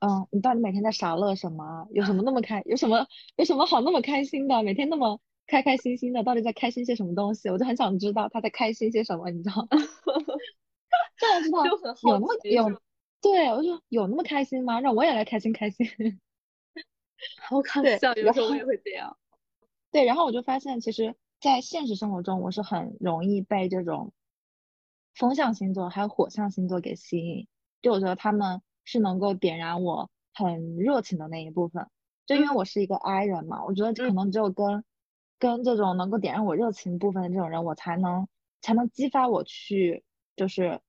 [0.00, 1.88] 嗯，你到底每天在傻乐什么？
[1.92, 2.62] 有什么那么开？
[2.66, 4.62] 有什么有什么好那么开心的？
[4.62, 7.48] 每天那么开开心心的，到底在开心些什么东西？
[7.48, 9.68] 我就很想知道他在开心些什么，你知道吗？
[11.18, 12.80] 就想知道就很有那么奇有
[13.22, 14.80] 对，我就有那么开心吗？
[14.80, 15.86] 让我也来开心开心。
[17.40, 19.16] 好搞对笑，有然时候我也会这样。
[19.90, 24.12] 对，然后我就发现，其实，在现实生活中，我是很容易被这种
[25.14, 27.46] 风象星座还有火象星座给吸引。
[27.80, 31.88] 就我觉得他们是能够点燃我很热情的那一部分。
[32.26, 34.84] 就因为嗯我是一个 I 人嘛，我觉得可嗯能只有跟
[35.38, 38.28] 跟这种能够点燃我热情部分的这种人，我才能
[38.62, 40.02] 才能激发我去，
[40.36, 40.80] 就是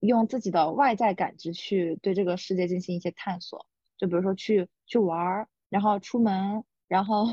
[0.00, 3.66] 用自己的外在感知去对这个世界进行一些探索。
[3.96, 7.26] 就比如说去去玩儿，然后出门，然后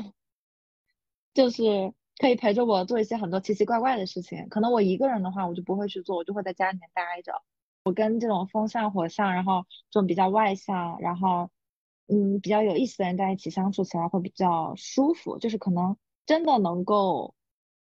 [1.34, 4.48] 就是可以陪着我做一些很多奇奇怪怪的事情。
[4.48, 7.42] 可能我一个人的话，我就不会去做，我就会在家里面待着。
[7.86, 11.48] 我跟这种风象、火象，然后这种比较外向，然后
[12.08, 15.96] 嗯比较有意思的人在一起相处起来会比较舒服，就是可能
[16.26, 17.36] 真的能够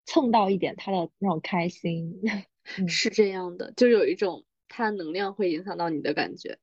[0.03, 2.19] 蹭到一点他的那种开心。
[2.77, 6.59] 嗯，是这样的，就有一种他能量会影响到你的感觉。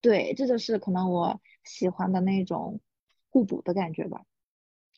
[0.00, 2.80] 对，这就是可能我喜欢的那种
[3.30, 4.22] 互补的感觉吧。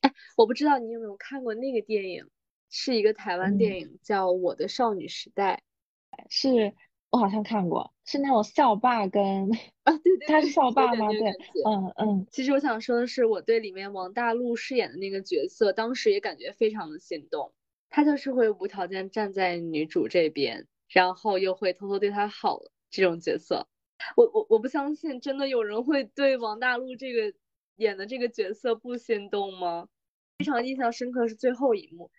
[0.03, 2.29] 哎我不知道你有没有看过那个电影，
[2.69, 3.57] 是一个台湾嗯。
[3.57, 5.63] 电影，叫《我的少女时代
[6.29, 6.75] 是
[7.11, 9.51] 我好像看过，是那种校霸跟
[9.85, 11.09] 啊，对对他是校霸吗？
[11.11, 11.31] 对。
[11.67, 17.53] 嗯嗯其实我想说的是，我对里面王大陆饰演的那个角色，当时也感觉非常的心动。
[17.89, 23.67] 他就是会无条件站在女主这边，然后又会偷偷对她好这种角色。
[24.17, 27.35] 我我我不相信，真的有人会对王大陆这个
[27.77, 29.89] 演的这个角色不心动吗？
[30.39, 32.13] 非常印象深刻是最后一幕，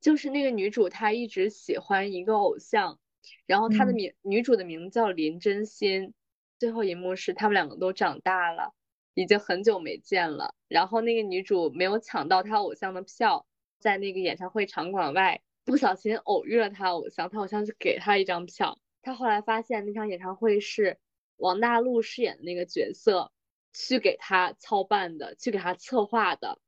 [0.00, 3.00] 就是那个女主她一直喜欢一个偶像，
[3.46, 6.14] 然后她的嗯名女主的名字叫林真心。
[6.56, 8.72] 最后一幕是他们两个都长大了，
[9.12, 10.54] 已经很久没见了。
[10.68, 13.44] 然后那个女主没有抢到她偶像的票，
[13.80, 18.78] 在那个演唱会场馆外不小心偶遇了她偶像，她偶像就给她一张票。
[19.02, 20.98] 她后来发现那场演唱会是
[21.36, 23.32] 王大陆饰演的那个角色
[23.74, 26.58] 去给她操办的，去给她策划的。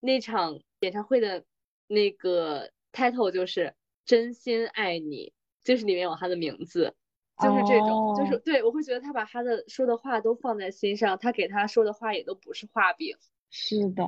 [0.00, 1.44] 那场演唱会的
[1.86, 5.34] 那个 title 就是“真心爱你”，
[5.66, 6.94] 就是里面有他的名字，
[7.42, 13.16] 就是这种，就是哦，对我会觉得他把他的说的话都放在心上，他给他说的话也都不是画饼。
[13.50, 14.04] 是的，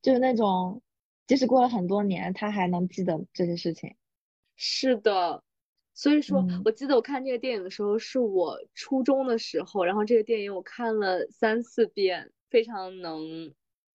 [0.00, 0.80] 就是那种
[1.26, 3.96] 即使过了很多年，他还能记得这些事情。
[4.54, 5.42] 是的，
[5.94, 13.52] 所以说嗯我记得我看这个电影的时候是我初中的时候，然后这个电影我看了三四遍，非常能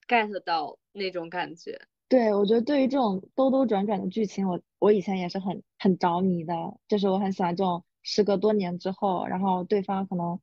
[0.08, 1.82] get 到那种感觉。
[2.14, 6.54] 对，我觉得对于这种兜兜转转的剧情，我我以前也是很很着迷的，
[6.88, 10.40] 就是我很喜欢这种时隔多年之后，然后对方可能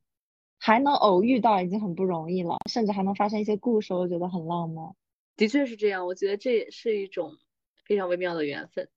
[0.59, 4.93] 还能偶遇到，已经很不容易了，甚至还能发生一些故事，我觉得很浪漫。
[5.37, 7.37] 的确是这样，我觉得这也是一种
[7.85, 8.89] 非常微妙的缘分。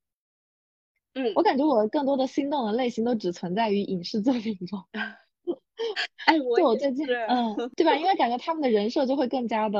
[1.14, 4.82] 嗯，我感觉我更多的心动的类型都只存在于影视作品中。
[6.26, 7.94] 哎，我就我最近，嗯，对吧？
[7.94, 9.78] 因为感觉他们的人设就会更加的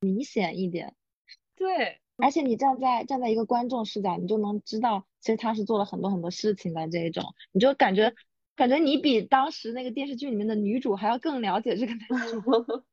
[0.00, 0.94] 明显一点，
[1.56, 8.14] 对，而且你站在站在一个观众视角，你就能知道，其实他是做了很多很多事情的这一种，你就感觉
[8.54, 12.40] 感觉你比当时那个电视剧里面的女主还要更了解这个男主，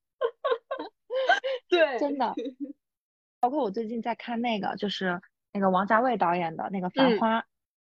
[1.70, 2.34] 对，真的。
[3.40, 7.42] 包括我最近在看那个，就是那个王家卫导演的那个《繁嗯花》，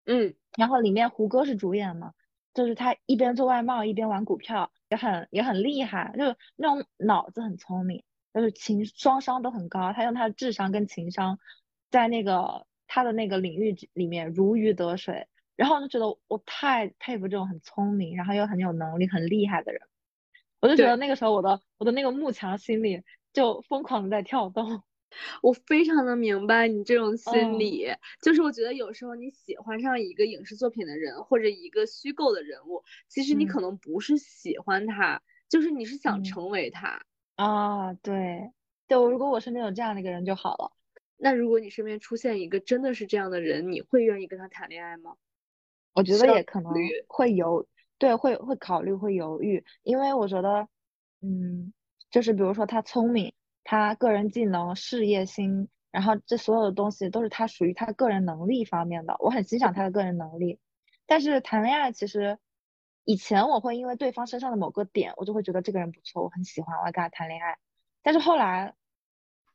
[0.05, 2.13] 嗯，然后里面胡歌是主演嘛，
[2.53, 8.03] 就是他一边做外贸一边玩股票，也很也很厉害，就是那种脑子很聪明，
[8.35, 11.39] 就是情双商都很高，他用他的智商跟情商，
[11.89, 19.81] 在那个他的那个领域里面如鱼得水，然后我就觉得我太佩服这种很聪明，然后又很有能力、很厉害的人，
[20.59, 24.83] 我就觉得那个时候我的我的那个慕强心理就疯狂的在跳动，
[25.41, 27.59] 我非常的明白你这种心嗯。
[27.59, 27.87] 理，
[28.21, 33.47] 就是我觉得有时候你喜欢上一个影视作品的人或者一个虚构的人物，其实你嗯。
[33.47, 36.23] 可能不是喜欢他，就是你是想嗯。
[36.23, 37.01] 成为他。
[37.35, 38.51] 啊，对
[38.87, 40.71] 对，我如果我身边有这样的一个人就好了。
[41.17, 45.15] 那如果你身边出现一个真的是这样的人，你会愿意跟他谈恋爱吗？
[45.93, 46.73] 我觉得也可能
[47.07, 47.65] 会犹，
[47.97, 50.67] 对，会会考虑，会犹豫，因为我觉得，
[51.21, 51.73] 嗯，
[52.11, 60.59] 就是比如说他聪明，他个人技能、事业心，然后这所有的东西都是他属于他个人能力方面的，我很欣赏他的个人能力。
[61.05, 62.37] 但是谈恋爱其实，
[63.05, 67.57] 以前我会因为对方身上的某个点，我就会觉得这个人不错，我很喜欢，我要跟他谈恋爱。
[68.03, 68.75] 但是后来，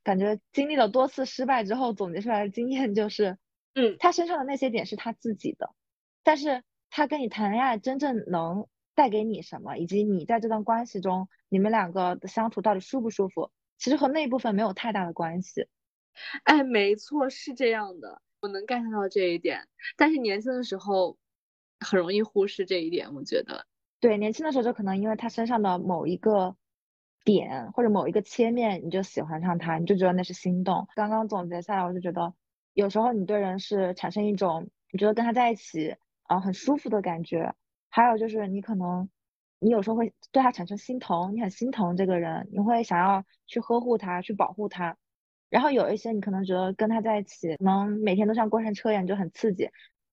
[0.02, 3.36] 感觉经历了多次失败之后，总结出来的经验就是，
[3.74, 5.74] 嗯他身上的那些点是他自己的。
[6.22, 15.66] 但是他跟你谈恋爱真正能带给你什么，以及你在这段关系中你们两个的相处到底舒不舒服，其实和那一部分没有太大的关系。
[16.44, 19.66] 哎，没错，是这样的，我能 get 到这一点。
[19.96, 21.16] 但是年轻的时候
[21.80, 23.66] 很容易忽视这一点，我觉得。
[24.00, 26.56] 对，年轻的时候就可能因为他身上的某一个
[27.24, 30.88] 点或者某一个切面，你就喜欢上他，你就觉得那是心动。
[30.94, 32.32] 刚刚总结下来，我就觉得
[32.72, 37.54] 有时候你对人是产生一种你觉得跟他在一起啊很舒服的感觉，
[37.90, 39.10] 还有就是你可能
[39.58, 44.96] 你有时候会对他产生心疼，你很心疼这个人，你会想要去呵护他，去保护他。
[45.50, 49.68] 然后有一些你可能觉得跟他在一起，可能每天都像过山车一样，就很刺激，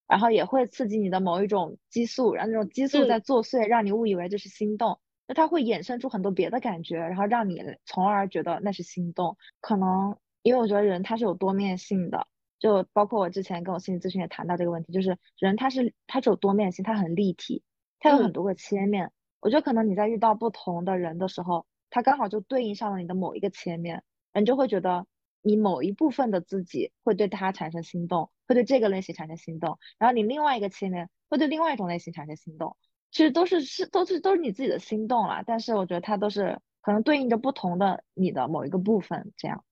[0.08, 5.00] 然后也会刺激你的某一种激素，然后那种激素在作祟，让你误以为这是心动。
[5.28, 9.38] 那它会衍生出很多别的感觉，然后让你从而觉得那是心动。
[9.60, 12.26] 可能因为我觉得人他是有多面性的，
[12.60, 17.62] 就包括我之前跟我心理咨询也谈到这个问题，就是人他是他是有多面性，他很立体，
[18.00, 19.12] 他有很多个切面。
[19.42, 25.06] 我觉得可能你在遇到不同的人的时候，他刚好就对应上了你的某一个切面，人就会觉得。
[25.44, 32.78] 你某一部分的自己会对他产生心动，会对这个类型产生心动，然后你另外一个切面会对另外一种类型产生心动，
[33.12, 39.64] 其实都是是都是都是你自己的心动了，但是我觉得它都是可能对应着不同的你的某一个部分，这样。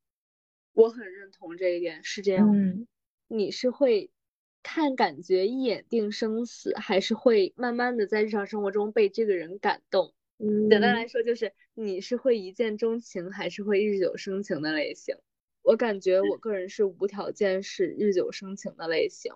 [0.74, 2.52] 我很认同这一点，是这样。
[2.54, 2.86] 嗯，
[3.30, 4.12] 你是会
[4.62, 10.14] 看感觉一眼定生死，还是会慢慢的在日常生活中被这个人感动？
[10.38, 15.16] 嗯，简单来说就是你是会一见钟情，还是会日久生情的类型？
[15.66, 19.34] 我感觉我个人是无条件是日久生情的类型，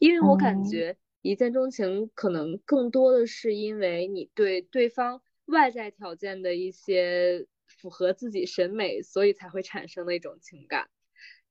[0.00, 10.90] 因为我感觉一见钟情可能更多的是因为你对对方外在条件的一些符合自己审美，所以才会产生的一种情感。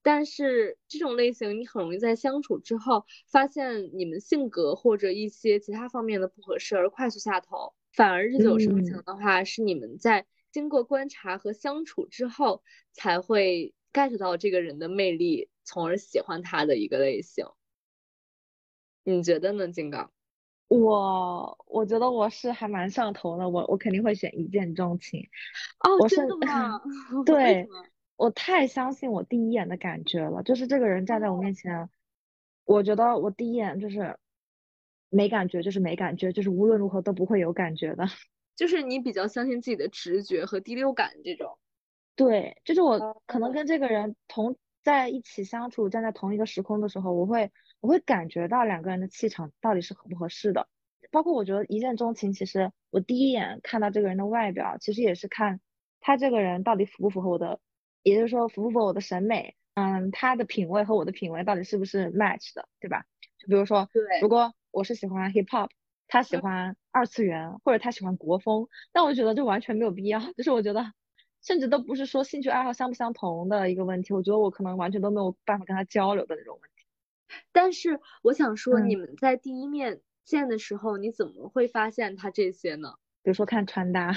[0.02, 13.74] 但是这种类型你很容易在相处之后发现你们性格或者一些其他方面的不合适而快速下头，反而日久生情的话是你们在经过观察和相处之后才会。
[13.98, 17.46] Get 到这个人的魅力，从而喜欢他的一个类型，
[19.04, 20.12] 你觉得呢，金刚？
[20.68, 25.28] 我我觉得我是还蛮上头的，我我肯定会选一见钟情。
[25.80, 26.82] 哦，真的吗？
[27.26, 27.68] 对，
[28.18, 31.90] 我太相信我第一眼的感觉了，就是这个人站在我面前，
[32.66, 34.18] 我觉得我第一眼就是
[35.10, 38.06] 没感觉，就是没感觉，就是无论如何都不会有感觉的。
[38.58, 41.58] 就是你比较相信自己的直觉和第六感这种。
[42.18, 50.68] 对，就是我可能跟这个人同在一起相处，站在同一个时空的时候，我会我会感觉到两个人的气场到底是合不合适的。
[51.12, 55.62] 包括我觉得一见钟情，其实我第一眼看到这个人的外表，其实也是看
[56.02, 57.60] 他这个人到底符不符合我的，
[58.02, 59.56] 也就是说符不符合我的审美。
[59.76, 63.06] 嗯，他的品味和我的品味到底是不是 match 的，对吧？
[63.38, 65.70] 就比如说，对，如果我是喜欢 hip hop，
[66.08, 70.20] 他喜欢二次元，或者他喜欢国风，但我觉得就完全没有必要。
[70.34, 70.94] 就是我觉得。
[71.48, 76.86] 甚至都不是说兴趣爱好相不相同的一个问题，我觉得我可能完全都没有办法跟他交流的那种问题。
[77.54, 82.96] 但是我想说，你们在第一面见的时候，你怎么会发现他这些呢？
[83.24, 84.12] 比如说看穿搭。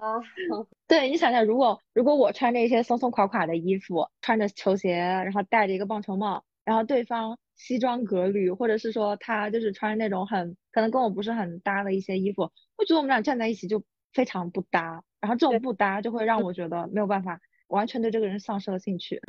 [0.00, 15.04] 哦， 对你想想，如果如果我穿着一些松松垮垮的衣服，穿着球鞋，然后戴着一个棒球帽，然后对方西装革履，或者是说他就是穿那种很可能跟我不是很搭的一些衣服，我觉得我们俩站在一起就非常不搭。
[15.20, 19.20] 然后这种不搭就会让我觉得没有办法完全对这个人丧失了兴趣。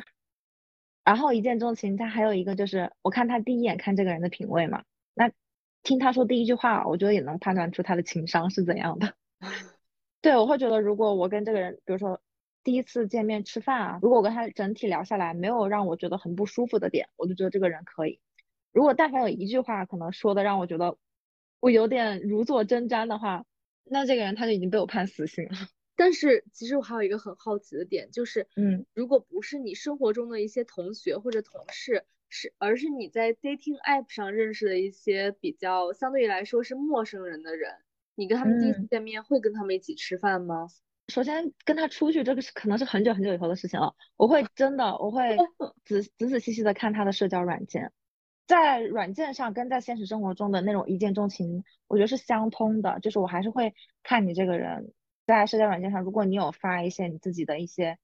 [1.04, 5.30] 然后一见钟情，他还有一个就是我看他第一眼看这个人的品味嘛，那
[5.82, 9.14] 听他说第一句话，我觉得也能判断出他的情商是怎样的。
[10.22, 12.22] 对，我会觉得如果我跟这个人，比如说
[12.62, 18.20] 第一次见面吃饭啊，如果我跟他整体聊下来没有让我觉得很不舒服的点，我就觉得这个人可以。
[18.72, 20.96] 如果但凡有一句话可能说的让我觉得
[21.58, 23.44] 我有点如坐针毡的话，
[23.84, 25.52] 那这个人他就已经被我判死刑了。
[25.94, 37.72] 但是其实我还有一个很好奇的点，就是，嗯，如果不是你生活中的一些同学或者同事，是而是你在 dating app 上认识的一些比较相对来说是陌生人的人，
[38.14, 40.66] 你跟他们第一次见面会跟他们一起吃饭吗？
[41.08, 43.94] 首先跟他出去，这个是可能是很久很久以后的事情了。
[44.16, 45.36] 我会真的，我会
[45.84, 47.92] 仔仔仔细细的看他的社交软件，
[48.46, 54.92] 在软件上跟在现实生活中的那种一见钟情，我觉得是相通的，就是我还是会看你这个人。
[55.24, 57.96] 在社交软件上，如果你有发一些你自己的一些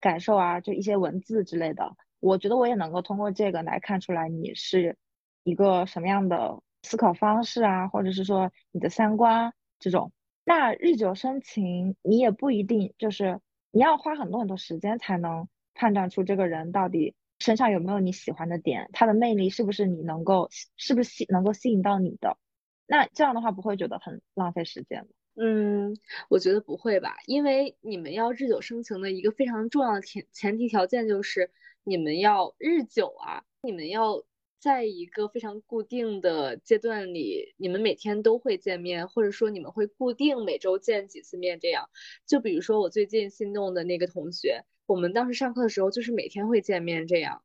[0.00, 4.96] 感受啊，就一些文字之类的，我觉得我也能够通过这个来看出来你是
[5.42, 10.12] 一个什么样的思考方式啊，或者是说你的三观这种。
[10.44, 13.40] 那日久生情，你也不一定就是
[13.72, 17.14] 你要花很多很多时间才能判断出这个人到底
[17.44, 22.38] 身上有没有你喜欢的点，他的魅力是不是你能够是不是吸能够吸引到你的。
[22.86, 25.08] 那这样的话不会觉得很浪费时间吗？
[25.36, 25.94] 嗯，
[26.30, 31.50] 我觉得不会吧，因为你们要日久生情的一个非常重要的前前提条件就是
[31.82, 34.24] 你们要日久啊，你们要
[34.64, 41.90] 在一个非常固定的阶段里，你们每天都会见面，或者说你们会固定每周见几次面这样。
[42.26, 47.44] 就比如说我最近心动的那个同学，我们当时上课的时候就是每天会见面这样。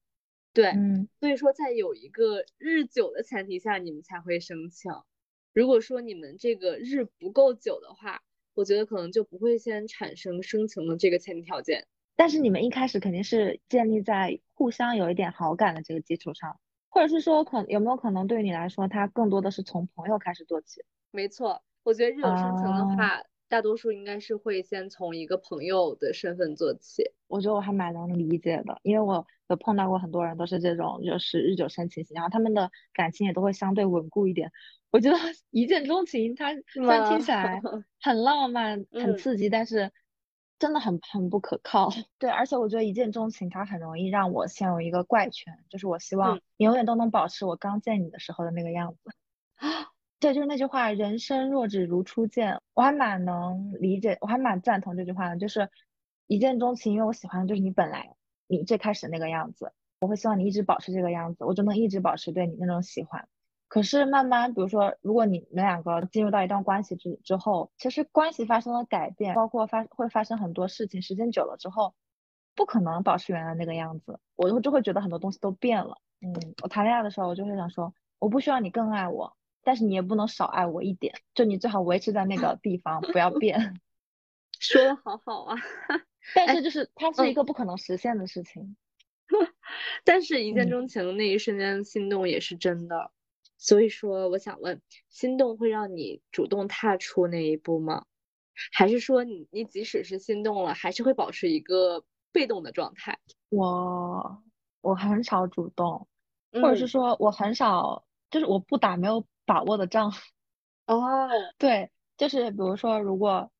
[0.53, 4.89] 对，嗯，所以说在有一个日久的前提下，你们才会生情。
[5.53, 8.21] 如果说你们这个日不够久的话，
[8.53, 11.85] 我觉得可能就不会先产生生情的这个前提条件。
[12.15, 16.57] 但是你们一开始肯定是建立在互相有一点好感的这个基础上，
[16.99, 20.83] 或者是说可有没有可能对于你来说，它更多的是从朋友开始做起？
[21.11, 27.09] 没错，我觉得日久生情的啊话，大多数应该是会先从一个朋友的身份做起。
[27.29, 34.51] 我觉得我还蛮能理解的，因为我有碰到过很多人都是这种，就是日久生情型，然后他们的感情也都会相对稳固一点。
[34.91, 35.15] 我觉得
[35.51, 37.61] 一见钟情，它虽然听起来
[38.01, 39.89] 很浪漫、很嗯刺激，但是
[40.59, 41.89] 真的很很不可靠。
[42.19, 49.11] 对，而且我觉得一见钟情，它很容易让我陷入一个怪圈，就是我希望嗯你永远都能保持我刚见你的时候的那个样子。
[49.55, 49.87] 啊
[50.19, 55.37] 对，就是那句话“人生若只如初见”，我还蛮能理解，我还蛮赞同这句话的。
[55.37, 55.69] 就是
[56.27, 58.13] 一见钟情，因为我喜欢的就是你本来
[58.45, 63.29] 你最开始那个样子，我会希望你一直保持这个样子，我就能一直保持对你那种喜欢。
[63.69, 71.93] 可是慢慢，比如说，如果你们两个进入到一段关系之之后，其实关系发生了改变，包括发会发生很多事情，时间久了之后，
[72.55, 76.01] 不可能保持原来那个样子，我就就会觉得很多东西都变了。
[76.21, 83.79] 嗯，我谈恋爱的时候，我就会想说，我不需要你更爱我，但是你也不能少爱我一点，就你最好维持在那个地方，不要变。
[84.59, 85.55] 说的好好啊，
[86.35, 88.75] 但是就是它是一嗯个不可能实现的事情。
[90.03, 93.11] 但是一见嗯钟情的那一瞬间心动也是真的。
[93.59, 98.05] 所以说，我想问，心动会让你主动踏出那一步吗？
[98.73, 103.19] 还是说你你即使是心动了，还是会保持一个被动的状态？
[103.49, 104.41] 我
[104.81, 106.07] 我很少主动，
[106.53, 110.11] 或者是嗯说我很少，就是我不打没有把握的仗。
[110.87, 111.29] 哦，
[111.59, 113.51] 对，就是比如说，如果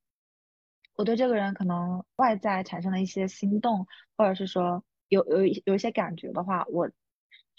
[0.95, 3.85] 我对这个人可能外在产生了一些心动，
[4.15, 6.89] 或者是说有有一有一些感觉的话，我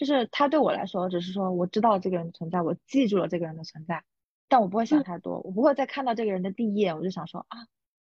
[0.00, 4.02] 就是他对我来说，只是说我知道这个人的存在，我记住了这个人的存在，
[4.48, 7.66] 但我不会想嗯太多，我不会再看到这个人的第一眼，我就想说啊，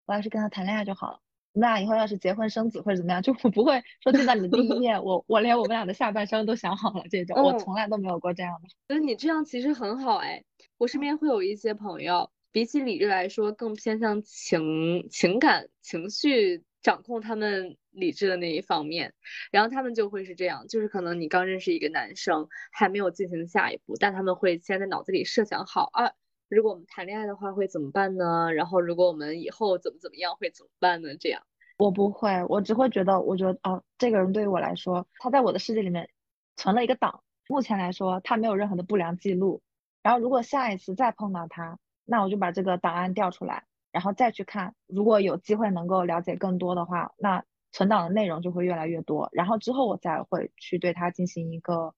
[0.07, 1.19] 我要是跟他谈恋爱就好了。
[1.53, 8.69] 我们俩以后要是结婚生子或者怎么样，就我不会说见到你的第一面，我我连我们俩的下半生都想好了这种，我嗯从来都没有过这样的。
[8.69, 10.45] 觉得你这样其实很好哎。
[10.79, 19.15] 我身边会有一些朋友，比起理智来说，更偏向情情感情绪掌控他们理智的那一方面。
[19.51, 26.13] 然后他们就会是这样，就是可能你刚认识一个男生，还没有进行下一步，但他们会先在脑子里设想好啊，
[26.49, 28.53] 如果我们谈恋爱的话会怎么办呢？
[28.53, 31.17] 然后如果我们以后怎么怎么样会怎么办呢？
[31.19, 31.43] 这样。
[31.79, 36.11] 我不会，我只会觉得，我觉得哦，这个人对于我来说，他在我的世界里面
[36.57, 37.23] 存了一个档。
[37.49, 39.63] 目前来说，他没有任何的不良记录。
[40.03, 44.75] 然后，如果下一次再碰到他，那我就把这个档案调出来，然后再去看。
[44.87, 49.29] 如果有机会能够了解更多的话，那存档的内容就会越来越多。
[49.33, 51.95] 然后之后我再会去对他进行一个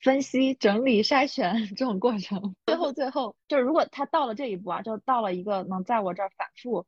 [0.00, 2.54] 分析、整理、筛选 这种过程。
[2.66, 6.86] 最后，最后就是如果他到了这一步啊，就到了一个能在我这儿反复。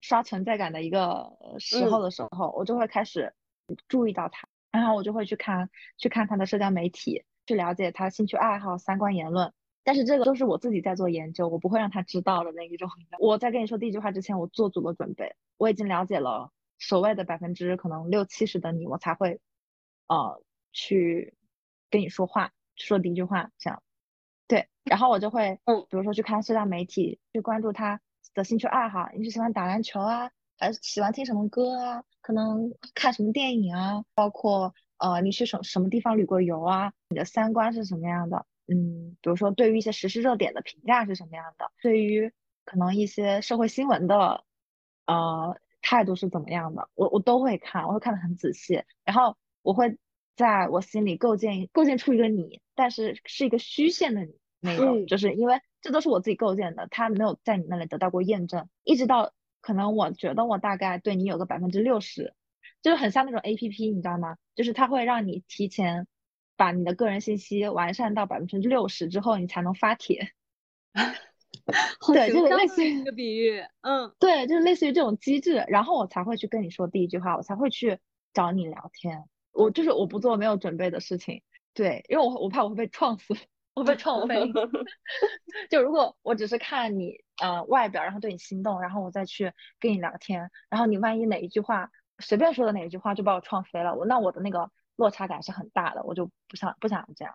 [0.00, 1.08] 刷存在感的一个
[1.40, 3.34] 呃时候的时候，我就会开始
[3.88, 9.52] 注意到他，然后我就会去看去看他的社交媒体，去了解他兴趣爱好、三观言论。
[9.82, 12.88] 但是这个都是我自己在做研究，我不会让他知道的那一种。
[13.18, 19.40] 我在跟你说第一句话之前，我做足了准备，我已经了解了所谓的百分之可能六七十的你，我才会
[20.06, 21.34] 呃去
[21.90, 23.82] 跟你说话，说第一句话这样。
[24.46, 28.00] 对，然后我就会嗯，比如说去看社交媒体，去关注他。
[28.34, 32.04] 的兴趣爱好，你是喜欢打篮球啊，还是喜欢听什么歌啊？
[32.20, 34.04] 可能看什么电影啊？
[34.14, 36.92] 包括呃，你去什什么地方旅过游啊？
[37.08, 38.46] 你的三观是什么样的？
[38.68, 41.72] 嗯，比如说对于一些时事热点的评价是什么样的？
[41.82, 42.32] 对于
[42.64, 44.44] 可能一些社会新闻的
[45.06, 46.88] 呃态度是怎么样的？
[46.94, 49.98] 我我都会看，我会看得很仔细，然后我会
[50.36, 55.60] 在我心里构建构建出一个你，但是是一个虚线的你那种，嗯就是因为。
[55.80, 62.34] 这都是我自己构建的，他没有在你那里得到过验证，一直到可能我觉得我大概对你有个百分之六十，
[62.82, 64.36] 就是很像那种 A P P，你知道吗？
[64.56, 66.08] 就是它会让你提前
[66.56, 70.32] 把你的个人信息完善到百分之六十之后，你才能发帖。
[72.12, 77.98] 对，就是类似于一个比喻，嗯，对，就是类似于这种机制，然后我才会去跟你说第一句话，我才会去
[78.32, 79.24] 找你聊天。
[79.52, 81.42] 我就是我不做没有准备的事情，
[81.74, 83.34] 对，因为我我怕我会被撞死。
[83.74, 84.34] 我被撞飞。
[85.70, 91.88] 就如果我只是看你呃外表，然后对你心动，然后我再去跟你聊天，然后你万一哪一句话
[92.18, 97.34] 随便说的哪一句话就把我撞飞了，我那我的那个落差感是很大的，我就不想不想这样。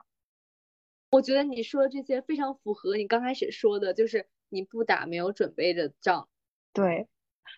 [1.14, 6.28] 我觉得你说的这些非常符合你刚开始说的，就是你不打没有准备的仗。
[6.74, 7.08] 对，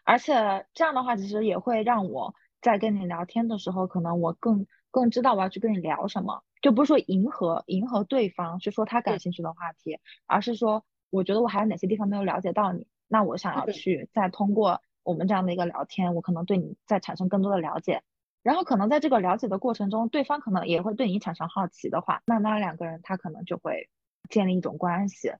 [0.03, 0.33] 而且
[0.73, 6.43] 这样的话其实也会让我在跟你聊天的时候，可能我更更知道我要去跟你聊什么。
[6.61, 18.01] 就不是说迎合迎合对方去说他感兴趣的话题，而是说我觉得我还有哪些地方没有了解到你，那我想要去再通过我们这样的一个聊天，我可能对你再产生更多的了解，
[18.45, 23.89] 然后可能在这个了解的过程中，对方可能也会对你产生好奇的话，慢慢两个人他可能就会
[24.29, 25.33] 建立一种关系，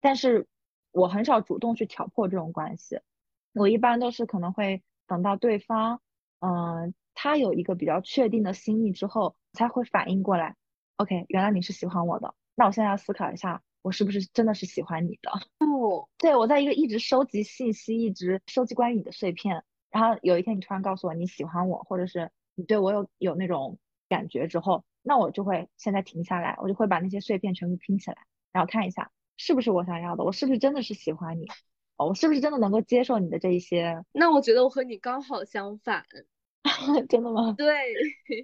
[0.00, 0.48] 但是
[0.90, 2.98] 我很少主动去挑破这种关系，
[3.54, 6.00] 我一般都是可能会等到对方，
[6.40, 10.56] 嗯，他有一个比较确定的心意之后，才会反应过来。
[10.96, 15.30] OK，原来你是喜欢我的，那我现在要思考一下，我是不是真的是喜欢你的？
[15.64, 23.78] 哦，对我在一个一直收集信息，一直收集关于你的碎片，然后有一天你突然告诉我你喜欢我，或者是你对我有有那种
[24.08, 28.16] 感觉之后，那我就会现在停下来，我就会把那些碎片全部拼起来，
[28.52, 31.46] 然后看一下是不是我想要的，我是不是真的是喜欢你，
[31.96, 34.04] 哦，我是不是真的能够接受你的这一些？
[34.12, 36.04] 那我觉得我和你刚好相反，
[37.08, 37.54] 真的吗？
[37.56, 37.66] 对，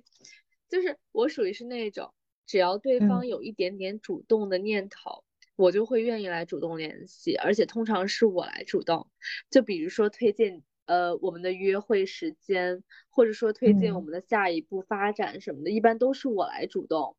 [0.68, 2.12] 就是我属于是那种。
[2.46, 5.24] 只要对方有一点点主动的念头，
[5.56, 9.08] 我就会愿意来主动联系，而且通常是我来主动。
[9.48, 17.16] 就比如说推荐呃我们的约会时间，或者说推进我们的下一步发展什么的，一般都是我来主动。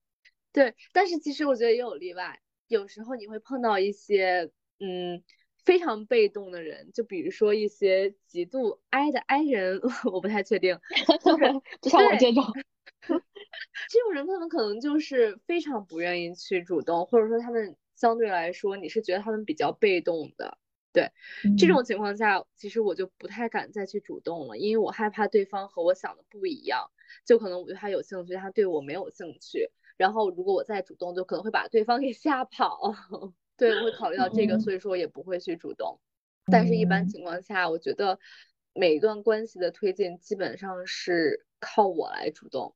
[0.52, 5.24] 对，但是其实我觉得也有例外，有时候你会碰到一些嗯
[5.64, 10.80] 非常被动的人，就比如说一些极度 I 的 I 人， 我不太确定
[11.82, 12.44] 就像我这种。
[13.90, 20.58] 这种人他们可能就是非常不愿意去主动，或者说他们相对来说你是觉得他们比较被动的，
[20.96, 21.12] 对
[21.58, 26.90] 这种情况下，其实我就不太敢再去主动了，因为我害怕对方和我想的不一样，
[27.26, 32.96] 就可能我对他有兴趣，他对我没有兴趣，然后如果我再主动，就可能会把对方给 吓跑，
[33.58, 36.00] 对我会考虑到这个，所以说也不会去主动。
[36.52, 38.20] 但是，一般情况下，我觉得
[38.74, 42.76] 每一段关系的推进基本上是靠我来主动。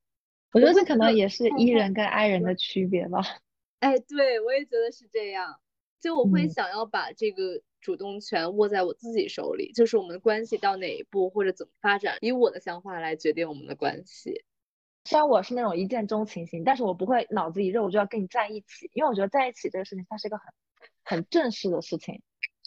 [0.51, 3.21] 我觉得这可能也是 E 人跟 I 人的区别吧。
[3.79, 5.59] 哎，对，我也觉得是这样。
[6.01, 14.43] 就我会想要把这个主动权握在我自己手里，就是我们的关系到哪一步或者怎么发展，以我的想法来决定我们的关系。
[15.05, 20.45] 虽然我是那种一见钟情型，但是我不会脑子一热我就要跟你在一起，因为我觉得在一起这个事情它是一个很
[21.03, 22.21] 很正式的事情。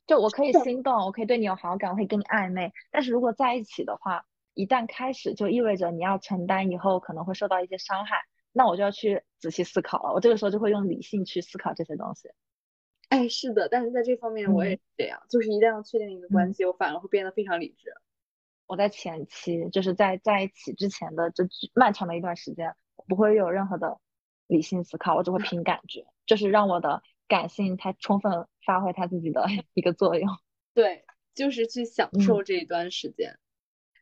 [0.07, 4.25] 就我可以心动，我可以对你有好感，我可以跟你暧昧，但是如果在一起的话。
[4.55, 8.17] 一旦开始，就意味着你要承担以后可能会受到一些伤害，
[8.53, 10.13] 那我就要去仔细思考了。
[10.13, 12.29] 我这个时候就会用理性去思考这些东西。
[13.13, 17.93] 哎，是的，但是在这方面我也是这样，就是一旦要确定一个关系，我反而会变得非常理智。
[18.67, 21.45] 我在前期，就是在在一起之前的这
[21.75, 22.75] 漫长的一段时间，
[23.07, 24.01] 不会有任何的
[24.47, 30.27] 理性思考，我只会凭感觉，就是让我的感性它充分发挥它自己的一个作用。
[30.73, 31.05] 对，
[31.35, 33.39] 就是去享受这一段时间。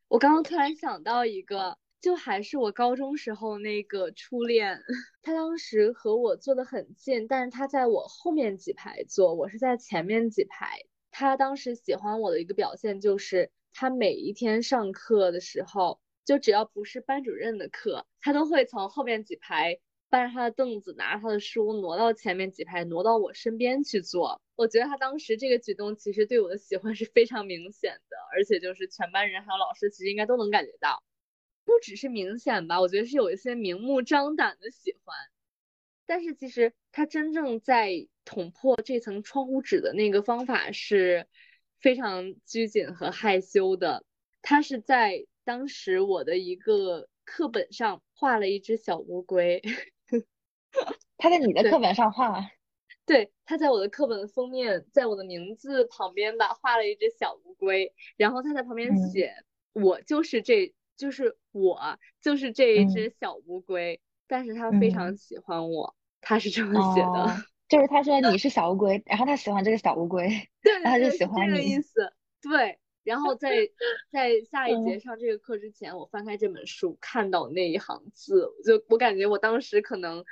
[0.07, 4.81] 我刚刚突然想到一个，就还是我高中时候那个初恋，
[5.23, 10.81] 他当时和我坐的很近，但是他在我后面几排坐，我是在前面几排。
[11.11, 19.81] 他当时喜欢我的一个表现就是，他每一天上课的时候，就只要不是班主任的课，他都会从后面几排。
[20.09, 24.43] 搬着他的凳子，拿着他的书，挪到前面几排，挪到我身边去坐。
[24.57, 31.01] 我觉得他当时这个举动，其实对我的喜欢是非常明显的，而且就是全班人还有老师，其实应该都能感觉到，
[31.71, 35.17] 不只是明显吧，我觉得是有一些明目张胆的喜欢。
[36.05, 41.29] 但是其实他真正在捅破这层窗户纸的那个方法是
[41.79, 44.05] 非常拘谨和害羞的。
[44.43, 49.63] 他是在当时我的一个课本上画了一只小乌龟。
[51.17, 52.51] 他在你的课本上画，
[53.07, 59.33] 对，他在我的课本封面，在我的名字旁边吧，画了一只小乌龟，然后他在旁边写，
[59.73, 67.37] 我就是这，就是我，就是这一只小乌龟，但是他非常喜欢我，他是这么写的，
[67.69, 70.29] 就是他说你 是小乌龟，然后他喜欢这个小乌龟，
[70.63, 73.51] 对，他就喜欢你，这个意思，对，然后在
[74.13, 80.25] 在下一节上这个课之前，我翻开这本书，看到那一行字，就我感觉我当时可能。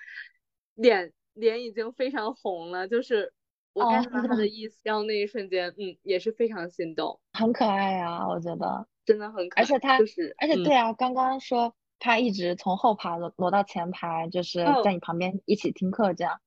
[0.80, 3.32] 脸脸已经非常红了，就是
[3.72, 4.46] 我 get 到他的。
[4.46, 16.38] 意思，然后那一瞬间，嗯，也是非常心动，很可爱呀，我觉得真的很可爱，而且他就是，而且对啊，刚刚说他一直从后排挪挪到前排，就是在你旁边一起听课这样，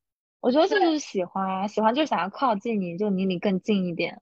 [0.41, 4.21] 我觉得这就是喜欢，喜欢就是想要靠近你，就离你更近一点。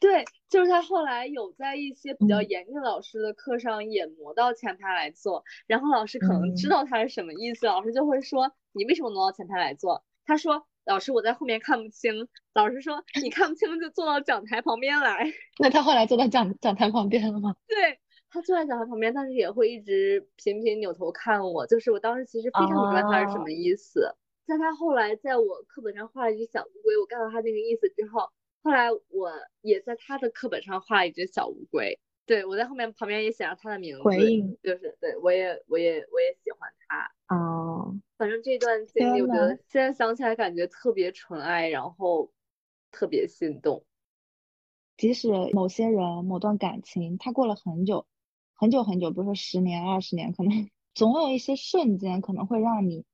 [0.00, 2.48] 对，就是他后来有在一些比较嗯。
[2.48, 6.70] 严厉老师的课上也挪到前排来坐，然后老师可能知嗯。
[6.70, 10.04] 道他是什么意思，老师就会说你为什么挪到前排来坐？
[10.26, 12.12] 他说老师我在后面看不清，
[12.52, 15.24] 老师说你看不清就坐到讲台旁边来。
[15.60, 17.54] 那他后来坐到讲讲台旁边了吗？
[17.68, 24.12] 对他坐在讲台旁边，但是也会一直频频扭头看我，就是我当时其实非常明白他是什哦么意思。
[24.46, 28.28] 在他后来在我课本上画了一只小乌龟，我看到他那个意思之后，
[28.64, 29.30] 后来我
[29.60, 32.00] 也在他的课本上画了一只小乌龟。
[32.26, 37.36] 对我在后面旁边也写上他的名字，回应就是对我也我也我也喜欢他。
[37.36, 42.30] 哦，反正这段经历，天我觉得现在想起来感觉特别纯爱，然后
[42.90, 43.82] 特别心动。
[44.98, 48.06] 即使某些人、某段感情，他过了很久、
[48.54, 53.06] 很久很久，比如说十年、二十年，可能 总有一些瞬间，可能会让你，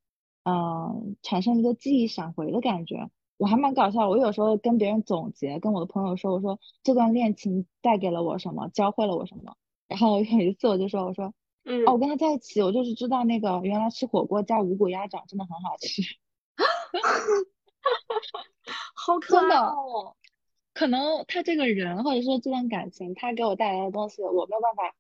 [0.43, 0.93] 呃，
[1.23, 3.09] 产生一个记忆闪回的感觉。
[3.37, 9.57] 我还蛮搞笑，我有时候跟别人总结，跟我的朋友说，我说这段恋情带给了我什么，教会了我什么。
[9.87, 11.33] 然后有一次我就说，我说，
[11.67, 16.01] 嗯哦，我跟他在一起，我就是知道那个原来吃火锅加五谷鸭掌真的很好吃。
[18.95, 20.17] 好可爱哦。
[20.73, 24.95] 可能他这个人，或者说这段感情，他给我带来的东西，我没有办法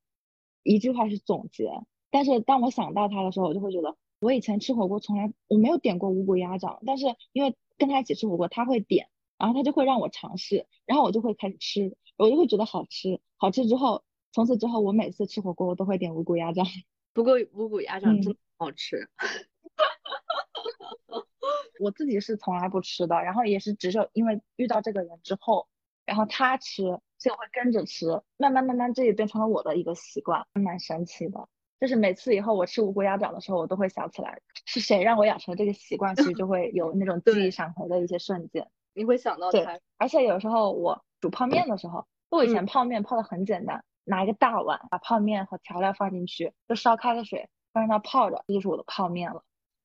[0.62, 1.70] 一句话去总结。
[2.10, 14.02] 但是当我想到他的时候，我就会觉得，我以前吃火锅从来我没有点过五谷鸭掌，但是因为跟他一起吃火锅，他会点，然后他就会让我尝试，然后我就会开始吃，我就会觉得好吃，好吃之后，
[14.36, 16.66] 从此之后我每次吃火锅我都会点五谷鸭掌。
[17.14, 19.08] 不过五谷鸭掌真嗯的好吃。
[21.80, 25.66] 我自己是从来不吃的，然后也是只是因为遇到这个人之后，
[26.04, 31.48] 然后他吃，所以我会跟着吃，慢慢慢慢这也变成了我的一个习惯，蛮神奇的。
[31.80, 38.68] 就是每次以后我吃五谷鸭掌的时候，我都会想起来是谁让我养成这个习惯，其实就会有那种记忆闪回的一些瞬间。
[38.92, 49.42] 你会想到他，而且有时候我煮泡面的时候，我以前泡面泡的很简单，拿一个大碗把泡面和调料放进去，就烧开了水，放在那泡着，这就是我的泡面了。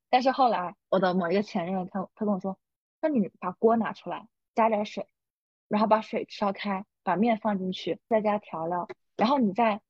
[0.09, 2.57] 但是后来我的某一个前任，他他跟我说，
[3.01, 5.07] 那你把锅拿出来，加点水，
[5.67, 9.81] 然后把水烧开，把面放进去，再加调料，然后你再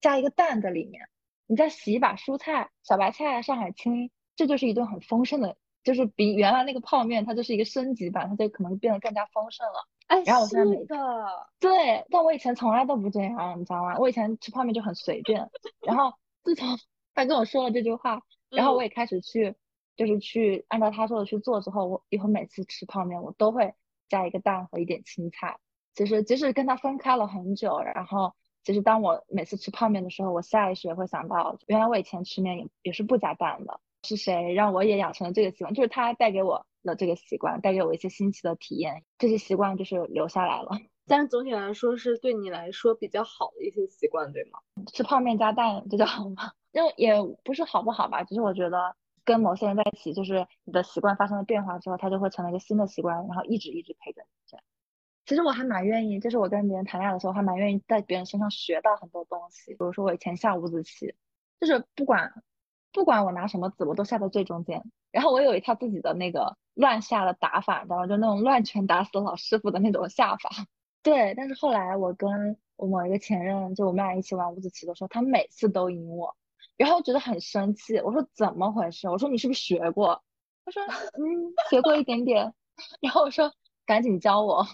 [0.00, 1.08] 加一个蛋在里面，
[1.46, 9.86] 你再洗一把蔬菜，小白菜、上海青，这就是一顿很丰盛的，就是比原来那个泡面它就是一个升级版，它就可能变得更加丰盛了。
[10.06, 13.96] 哎，然后我现在的，对，但我以前从来都不这样，你知道吗？
[13.98, 15.48] 我以前吃泡面就很随便，
[15.80, 16.12] 然后
[16.42, 16.66] 自从
[17.14, 18.20] 他跟我说了这句话，
[18.50, 19.54] 然后我嗯也开始去，
[19.96, 23.74] 就是去按照他说的去做之后，我以后每次吃泡面我都会
[24.08, 25.58] 加一个蛋和一点青菜。
[25.94, 33.80] 其实即使跟他分开了很久，然后其实当我每次吃泡面的时候，我下意识也会想到，原来我以前吃面也也是不加蛋的。
[34.04, 35.74] 是谁让我也养成了这个习惯？
[35.74, 40.70] 就是他带给我的这个习惯，带给我一些新奇的体验，这些习惯就是留下来了。
[41.06, 44.60] 但是总体来说是对你来说比较好的一些习惯，对吗？
[44.92, 46.52] 吃泡面加蛋，这叫好吗？
[46.72, 54.64] 因为也不是好不好吧，只是我觉得跟某些人在一起，就是你的习惯发生了变化之后，它就会成为一个新的习惯，然后一直一直陪着你这样。
[55.26, 59.72] 其实我还蛮愿意，就是我跟别人谈恋爱的时候，还蛮愿意在别人身上学到很多东西。
[59.72, 61.14] 比如说我以前下五子棋，
[61.60, 62.32] 就是不管
[62.94, 64.82] 不管我拿什么子，我都下到最中间。
[65.10, 68.06] 然后我有一套自己的那个乱下的打法，你知道吗？
[68.06, 70.48] 就那种乱拳打死老师傅的那种下法。
[71.02, 76.34] 对，但是后来我跟我某一个前任，就我们俩一起玩五子棋的时候，他每次都赢我，
[76.76, 77.98] 然后我觉得很生气。
[77.98, 79.08] 我说怎么回事？
[79.08, 80.22] 我说你是不是学过？
[80.64, 82.54] 他说嗯，学过一点点。
[83.02, 83.52] 然后我说
[83.86, 84.66] 赶紧教我，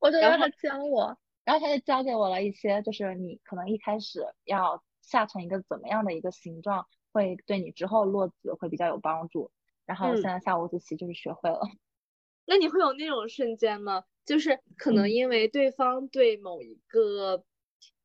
[0.00, 6.86] 我就让他教我，然后他就教给我了一些，就是你可能一开始要下成一个怎么样的一个形状，
[7.18, 9.50] 会对你之后落子会比较有帮助。
[9.86, 11.60] 然后嗯现在下五子棋就是学会了。
[12.46, 14.04] 那你会有那种瞬间吗？
[14.24, 17.44] 就是可能嗯因为对方对某一个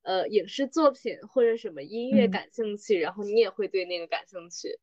[0.01, 4.79] 呃影视作品或者什么音乐嗯感兴趣，然后你也会对那个感兴趣。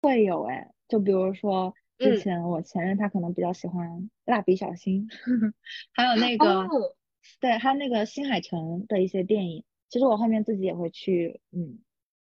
[0.00, 5.08] 会有哎，就比如说之嗯前我前任他可能比较喜欢蜡笔小新，
[5.92, 6.96] 还有那个哦，
[7.40, 11.78] 对，还有那个新海诚的一些电影，其实我后面自己也会去，嗯，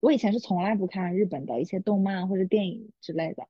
[0.07, 3.49] 我以前是从来不看日本的一些动漫或者电影之类的，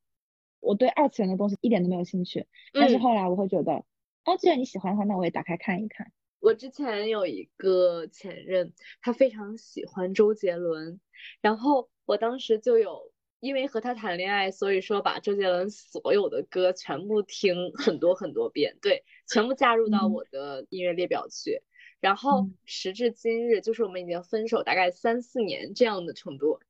[0.59, 3.85] 我对二次元的东西一点都没有兴趣，但是嗯，后来我会觉得，
[4.25, 6.11] 哦，既然你喜欢的话，那我也打开看一看。
[6.41, 10.99] 我之前有一个前任，他非常喜欢周杰伦，
[11.43, 13.13] 然后我当时就有。
[13.39, 21.63] 因为和他谈恋爱，所以说把周杰伦所有的歌全部听很多很多遍，对，全部加入到嗯我的音乐列表去。
[22.07, 26.61] 然后嗯时至今日，就是我们已经分手大概三四年这样的程度，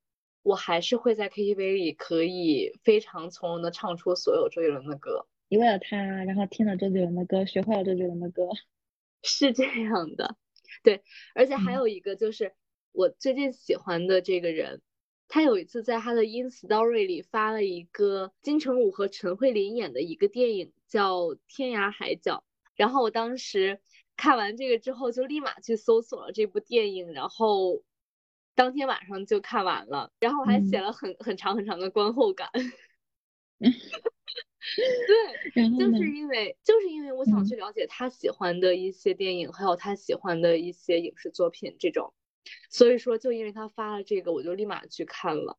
[0.42, 5.26] 我还是会在 KTV 里可以非常从容的唱出所有周杰伦的歌。
[5.48, 8.48] 你为了他，然后听了周杰伦的歌，学会了周杰伦的歌，
[9.22, 10.38] 是这样的。
[10.82, 11.02] 对，
[11.34, 12.54] 而且还有一个就是
[12.92, 14.80] 我最近喜欢的这个人，
[15.28, 22.42] 他有一次在他的 ins tory 里发了一个金城武和陈慧琳演的一个电影，叫《天涯海角》。
[22.74, 23.80] 然后我当时
[24.16, 27.82] 看完这个之后，就立马去搜索了这部电影，然后
[28.54, 30.12] 当天晚上就看完了。
[30.20, 32.50] 然后我还写了很很长很长的观后感。
[35.54, 42.12] 对，就是因为就是因为我想去了解他喜欢的一些电影，还有他喜欢的一些影视作品这种，
[42.68, 45.56] 所以说就因为他发了这个，我就立马去看了。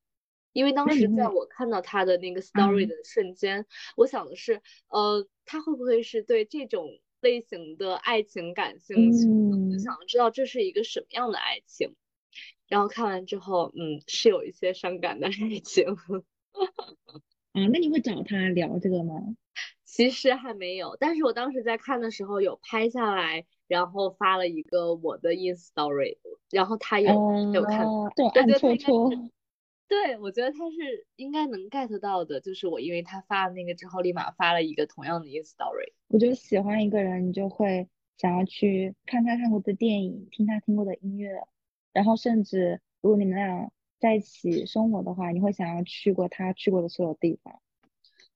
[0.52, 9.72] 因为当时在我看到他的那个 story 的瞬间，我想的是，呃，他会不会是对这种类型的爱情感兴趣？
[9.72, 11.96] 就想知道这是一个什么样的爱情。
[12.68, 15.86] 然后看完之后，嗯，是有一些伤感的爱情。
[17.54, 19.16] 啊，那你会找他聊这个吗？
[19.86, 26.18] 其实还没有，但是我当时在看的时候有拍下来，然后发了一个我的 ins tory，
[26.52, 27.10] 然后他有
[27.54, 29.12] 有看，对，暗戳戳。
[29.88, 35.94] 对，我觉得他是应该能 get 到的，就是我因为他发了那个之后，立马发了一个同样的 ins tory。
[36.08, 41.48] 我觉得喜欢一个人，你就会想要去看他看过的电影，听他听过的音乐，
[41.94, 43.72] 然后甚至如果你们俩。
[44.00, 47.60] 在一起生活的话，你会想要去过他去过的所有地方。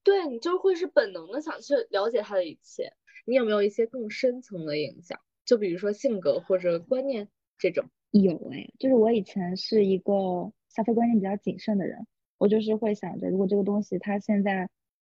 [0.01, 2.93] 对你就会是本能的想去了解他的一切。
[3.27, 5.19] 你有没有一些更深层的影响？
[5.45, 7.29] 就比如说性格或者观念
[7.59, 7.85] 这种？
[8.09, 12.07] 有哎，就是我以前是一个消费观念比较谨慎的人，
[12.37, 14.69] 我就是会想着，如果这个东西它现在，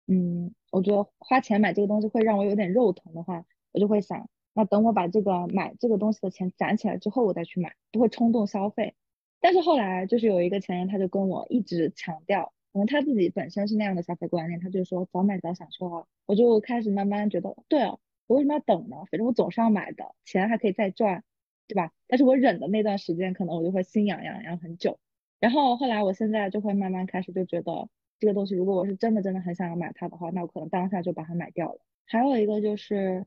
[0.07, 8.95] 嗯，我觉得花钱买这个东西会让我有点肉疼的话，我就会想，那等我把这个买这个东西的钱攒起来之后，我再去买，不会冲动消费。
[9.41, 16.05] 但是后来就是有一个前任，他就跟我一直强调，可能他自己本身是那样的消费观念，他就说早买早享受啊。
[16.25, 17.97] 我就开始慢慢觉得，对啊，
[18.27, 18.97] 我为什么要等呢？
[19.11, 21.23] 反正我总是要买的，钱还可以再赚，
[21.67, 21.91] 对吧？
[22.07, 24.99] 但是我忍的那段时间，可能我就会心痒痒痒很久。
[25.39, 31.79] 然后后来我现在就会慢慢开始就觉得，这个东西如果我是真的真的很想要买它的话，那我可能当下就把它买掉了。
[32.05, 33.25] 还有一个就是，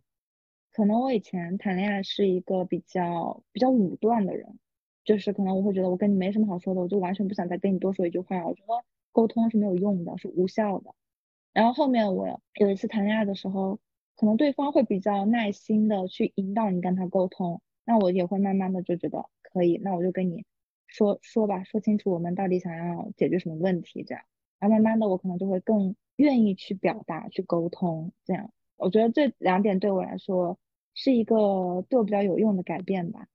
[0.73, 4.59] 可能我以前谈恋爱是一个比较比较武断的人。
[5.05, 8.47] 就是可能我会觉得我跟你没什么好说的，我就完全不想再跟你多说一句话。
[8.47, 10.95] 我觉得沟通是没有用的，是无效的。
[11.53, 13.81] 然后后面我有一次谈恋爱的时候，
[14.15, 20.45] 可能对方会比较耐心的去引导你跟他沟通，那我也会慢慢的就觉得可以，那我就跟你
[20.93, 24.22] 说说吧，说清楚我们到底想要解决什么问题这样。
[24.59, 28.53] 然后慢慢的我可能就会更愿意去表达去沟通这样。
[28.76, 30.59] 我觉得这两点对我来说
[30.95, 33.26] 是一个对我比较有用的改变吧。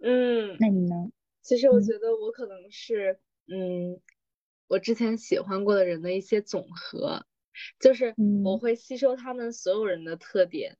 [0.00, 1.10] 嗯，那你呢？
[1.42, 3.18] 其实我觉得我可能是，
[3.48, 4.00] 嗯，
[4.68, 7.26] 我之前喜欢过的人的一些总和，
[7.80, 8.14] 就是
[8.44, 10.76] 我会吸收他们所有人的特点，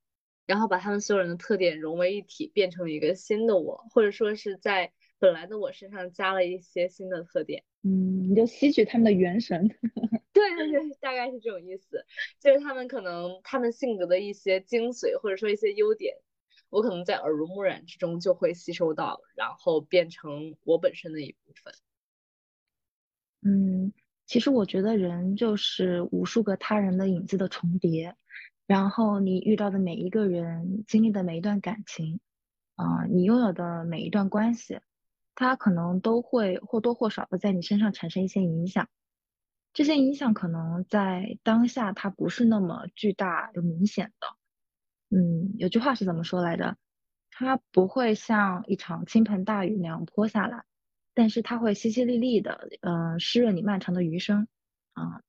[0.46, 7.64] 然后把他们所有人的特点融为一体，变成一个新的我，或者说是在本来的我身上加了一些新的特点。
[7.82, 9.68] 嗯，你就吸取他们的元神。
[10.32, 12.04] 对对对，大概是这种意思，
[12.40, 16.14] 就是他们可能他们性格的一些精髓，或者说一些优点。
[16.70, 21.72] 我可能在耳濡目染之中就会吸收到，然后变成我本身的一部分。
[23.40, 23.92] 嗯，
[24.26, 28.14] 其实我觉得人就是无数个他人的影子的重叠，
[28.66, 32.20] 然后你遇到的每一个人，经历的每一段感情，
[32.74, 34.78] 啊，你拥有的每一段关系，
[35.40, 38.88] 它可能都会或多或少的在你身上产生一些影响。
[39.72, 45.16] 这些影响可能在当下它不是那么巨大又明显的。
[45.16, 46.76] 嗯，有句话是怎么说来着？
[47.30, 50.64] 它不会像一场倾盆大雨那样泼下来，
[51.14, 54.48] 但是它会淅淅沥沥的，嗯，湿润你漫长的余生。
[54.94, 55.22] 啊，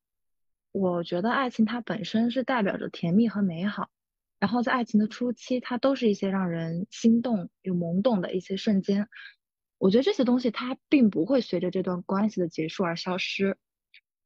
[0.71, 3.91] 我觉得爱情它本身是代表着甜蜜和美好，
[4.39, 9.07] 然后在爱情的初期，它都是一些让人心动又萌动的一些瞬间。
[9.79, 13.57] 我觉得这些东西它并不会随着这段关系的结束而消失。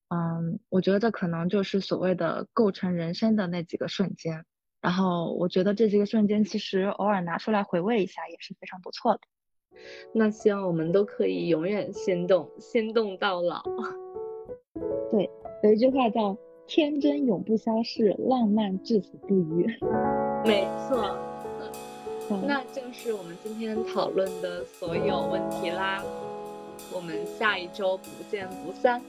[0.10, 4.46] 嗯，我觉得这可能就是所谓的构成人生的那几个瞬间。
[4.82, 9.22] 然后我觉得这几个瞬间，其实偶尔拿出来回味一下也是非常不错的。
[10.14, 13.64] 那希望我们都可以永远心动，心动到老。
[15.10, 15.30] 对，
[15.64, 16.38] 有一句话叫
[16.68, 19.66] “天真永不消逝，浪漫至死不渝”。
[20.46, 21.18] 没错，
[22.42, 26.04] 那就是我们今天讨论的所有问题啦。
[26.92, 29.02] 我们下一周不见不散。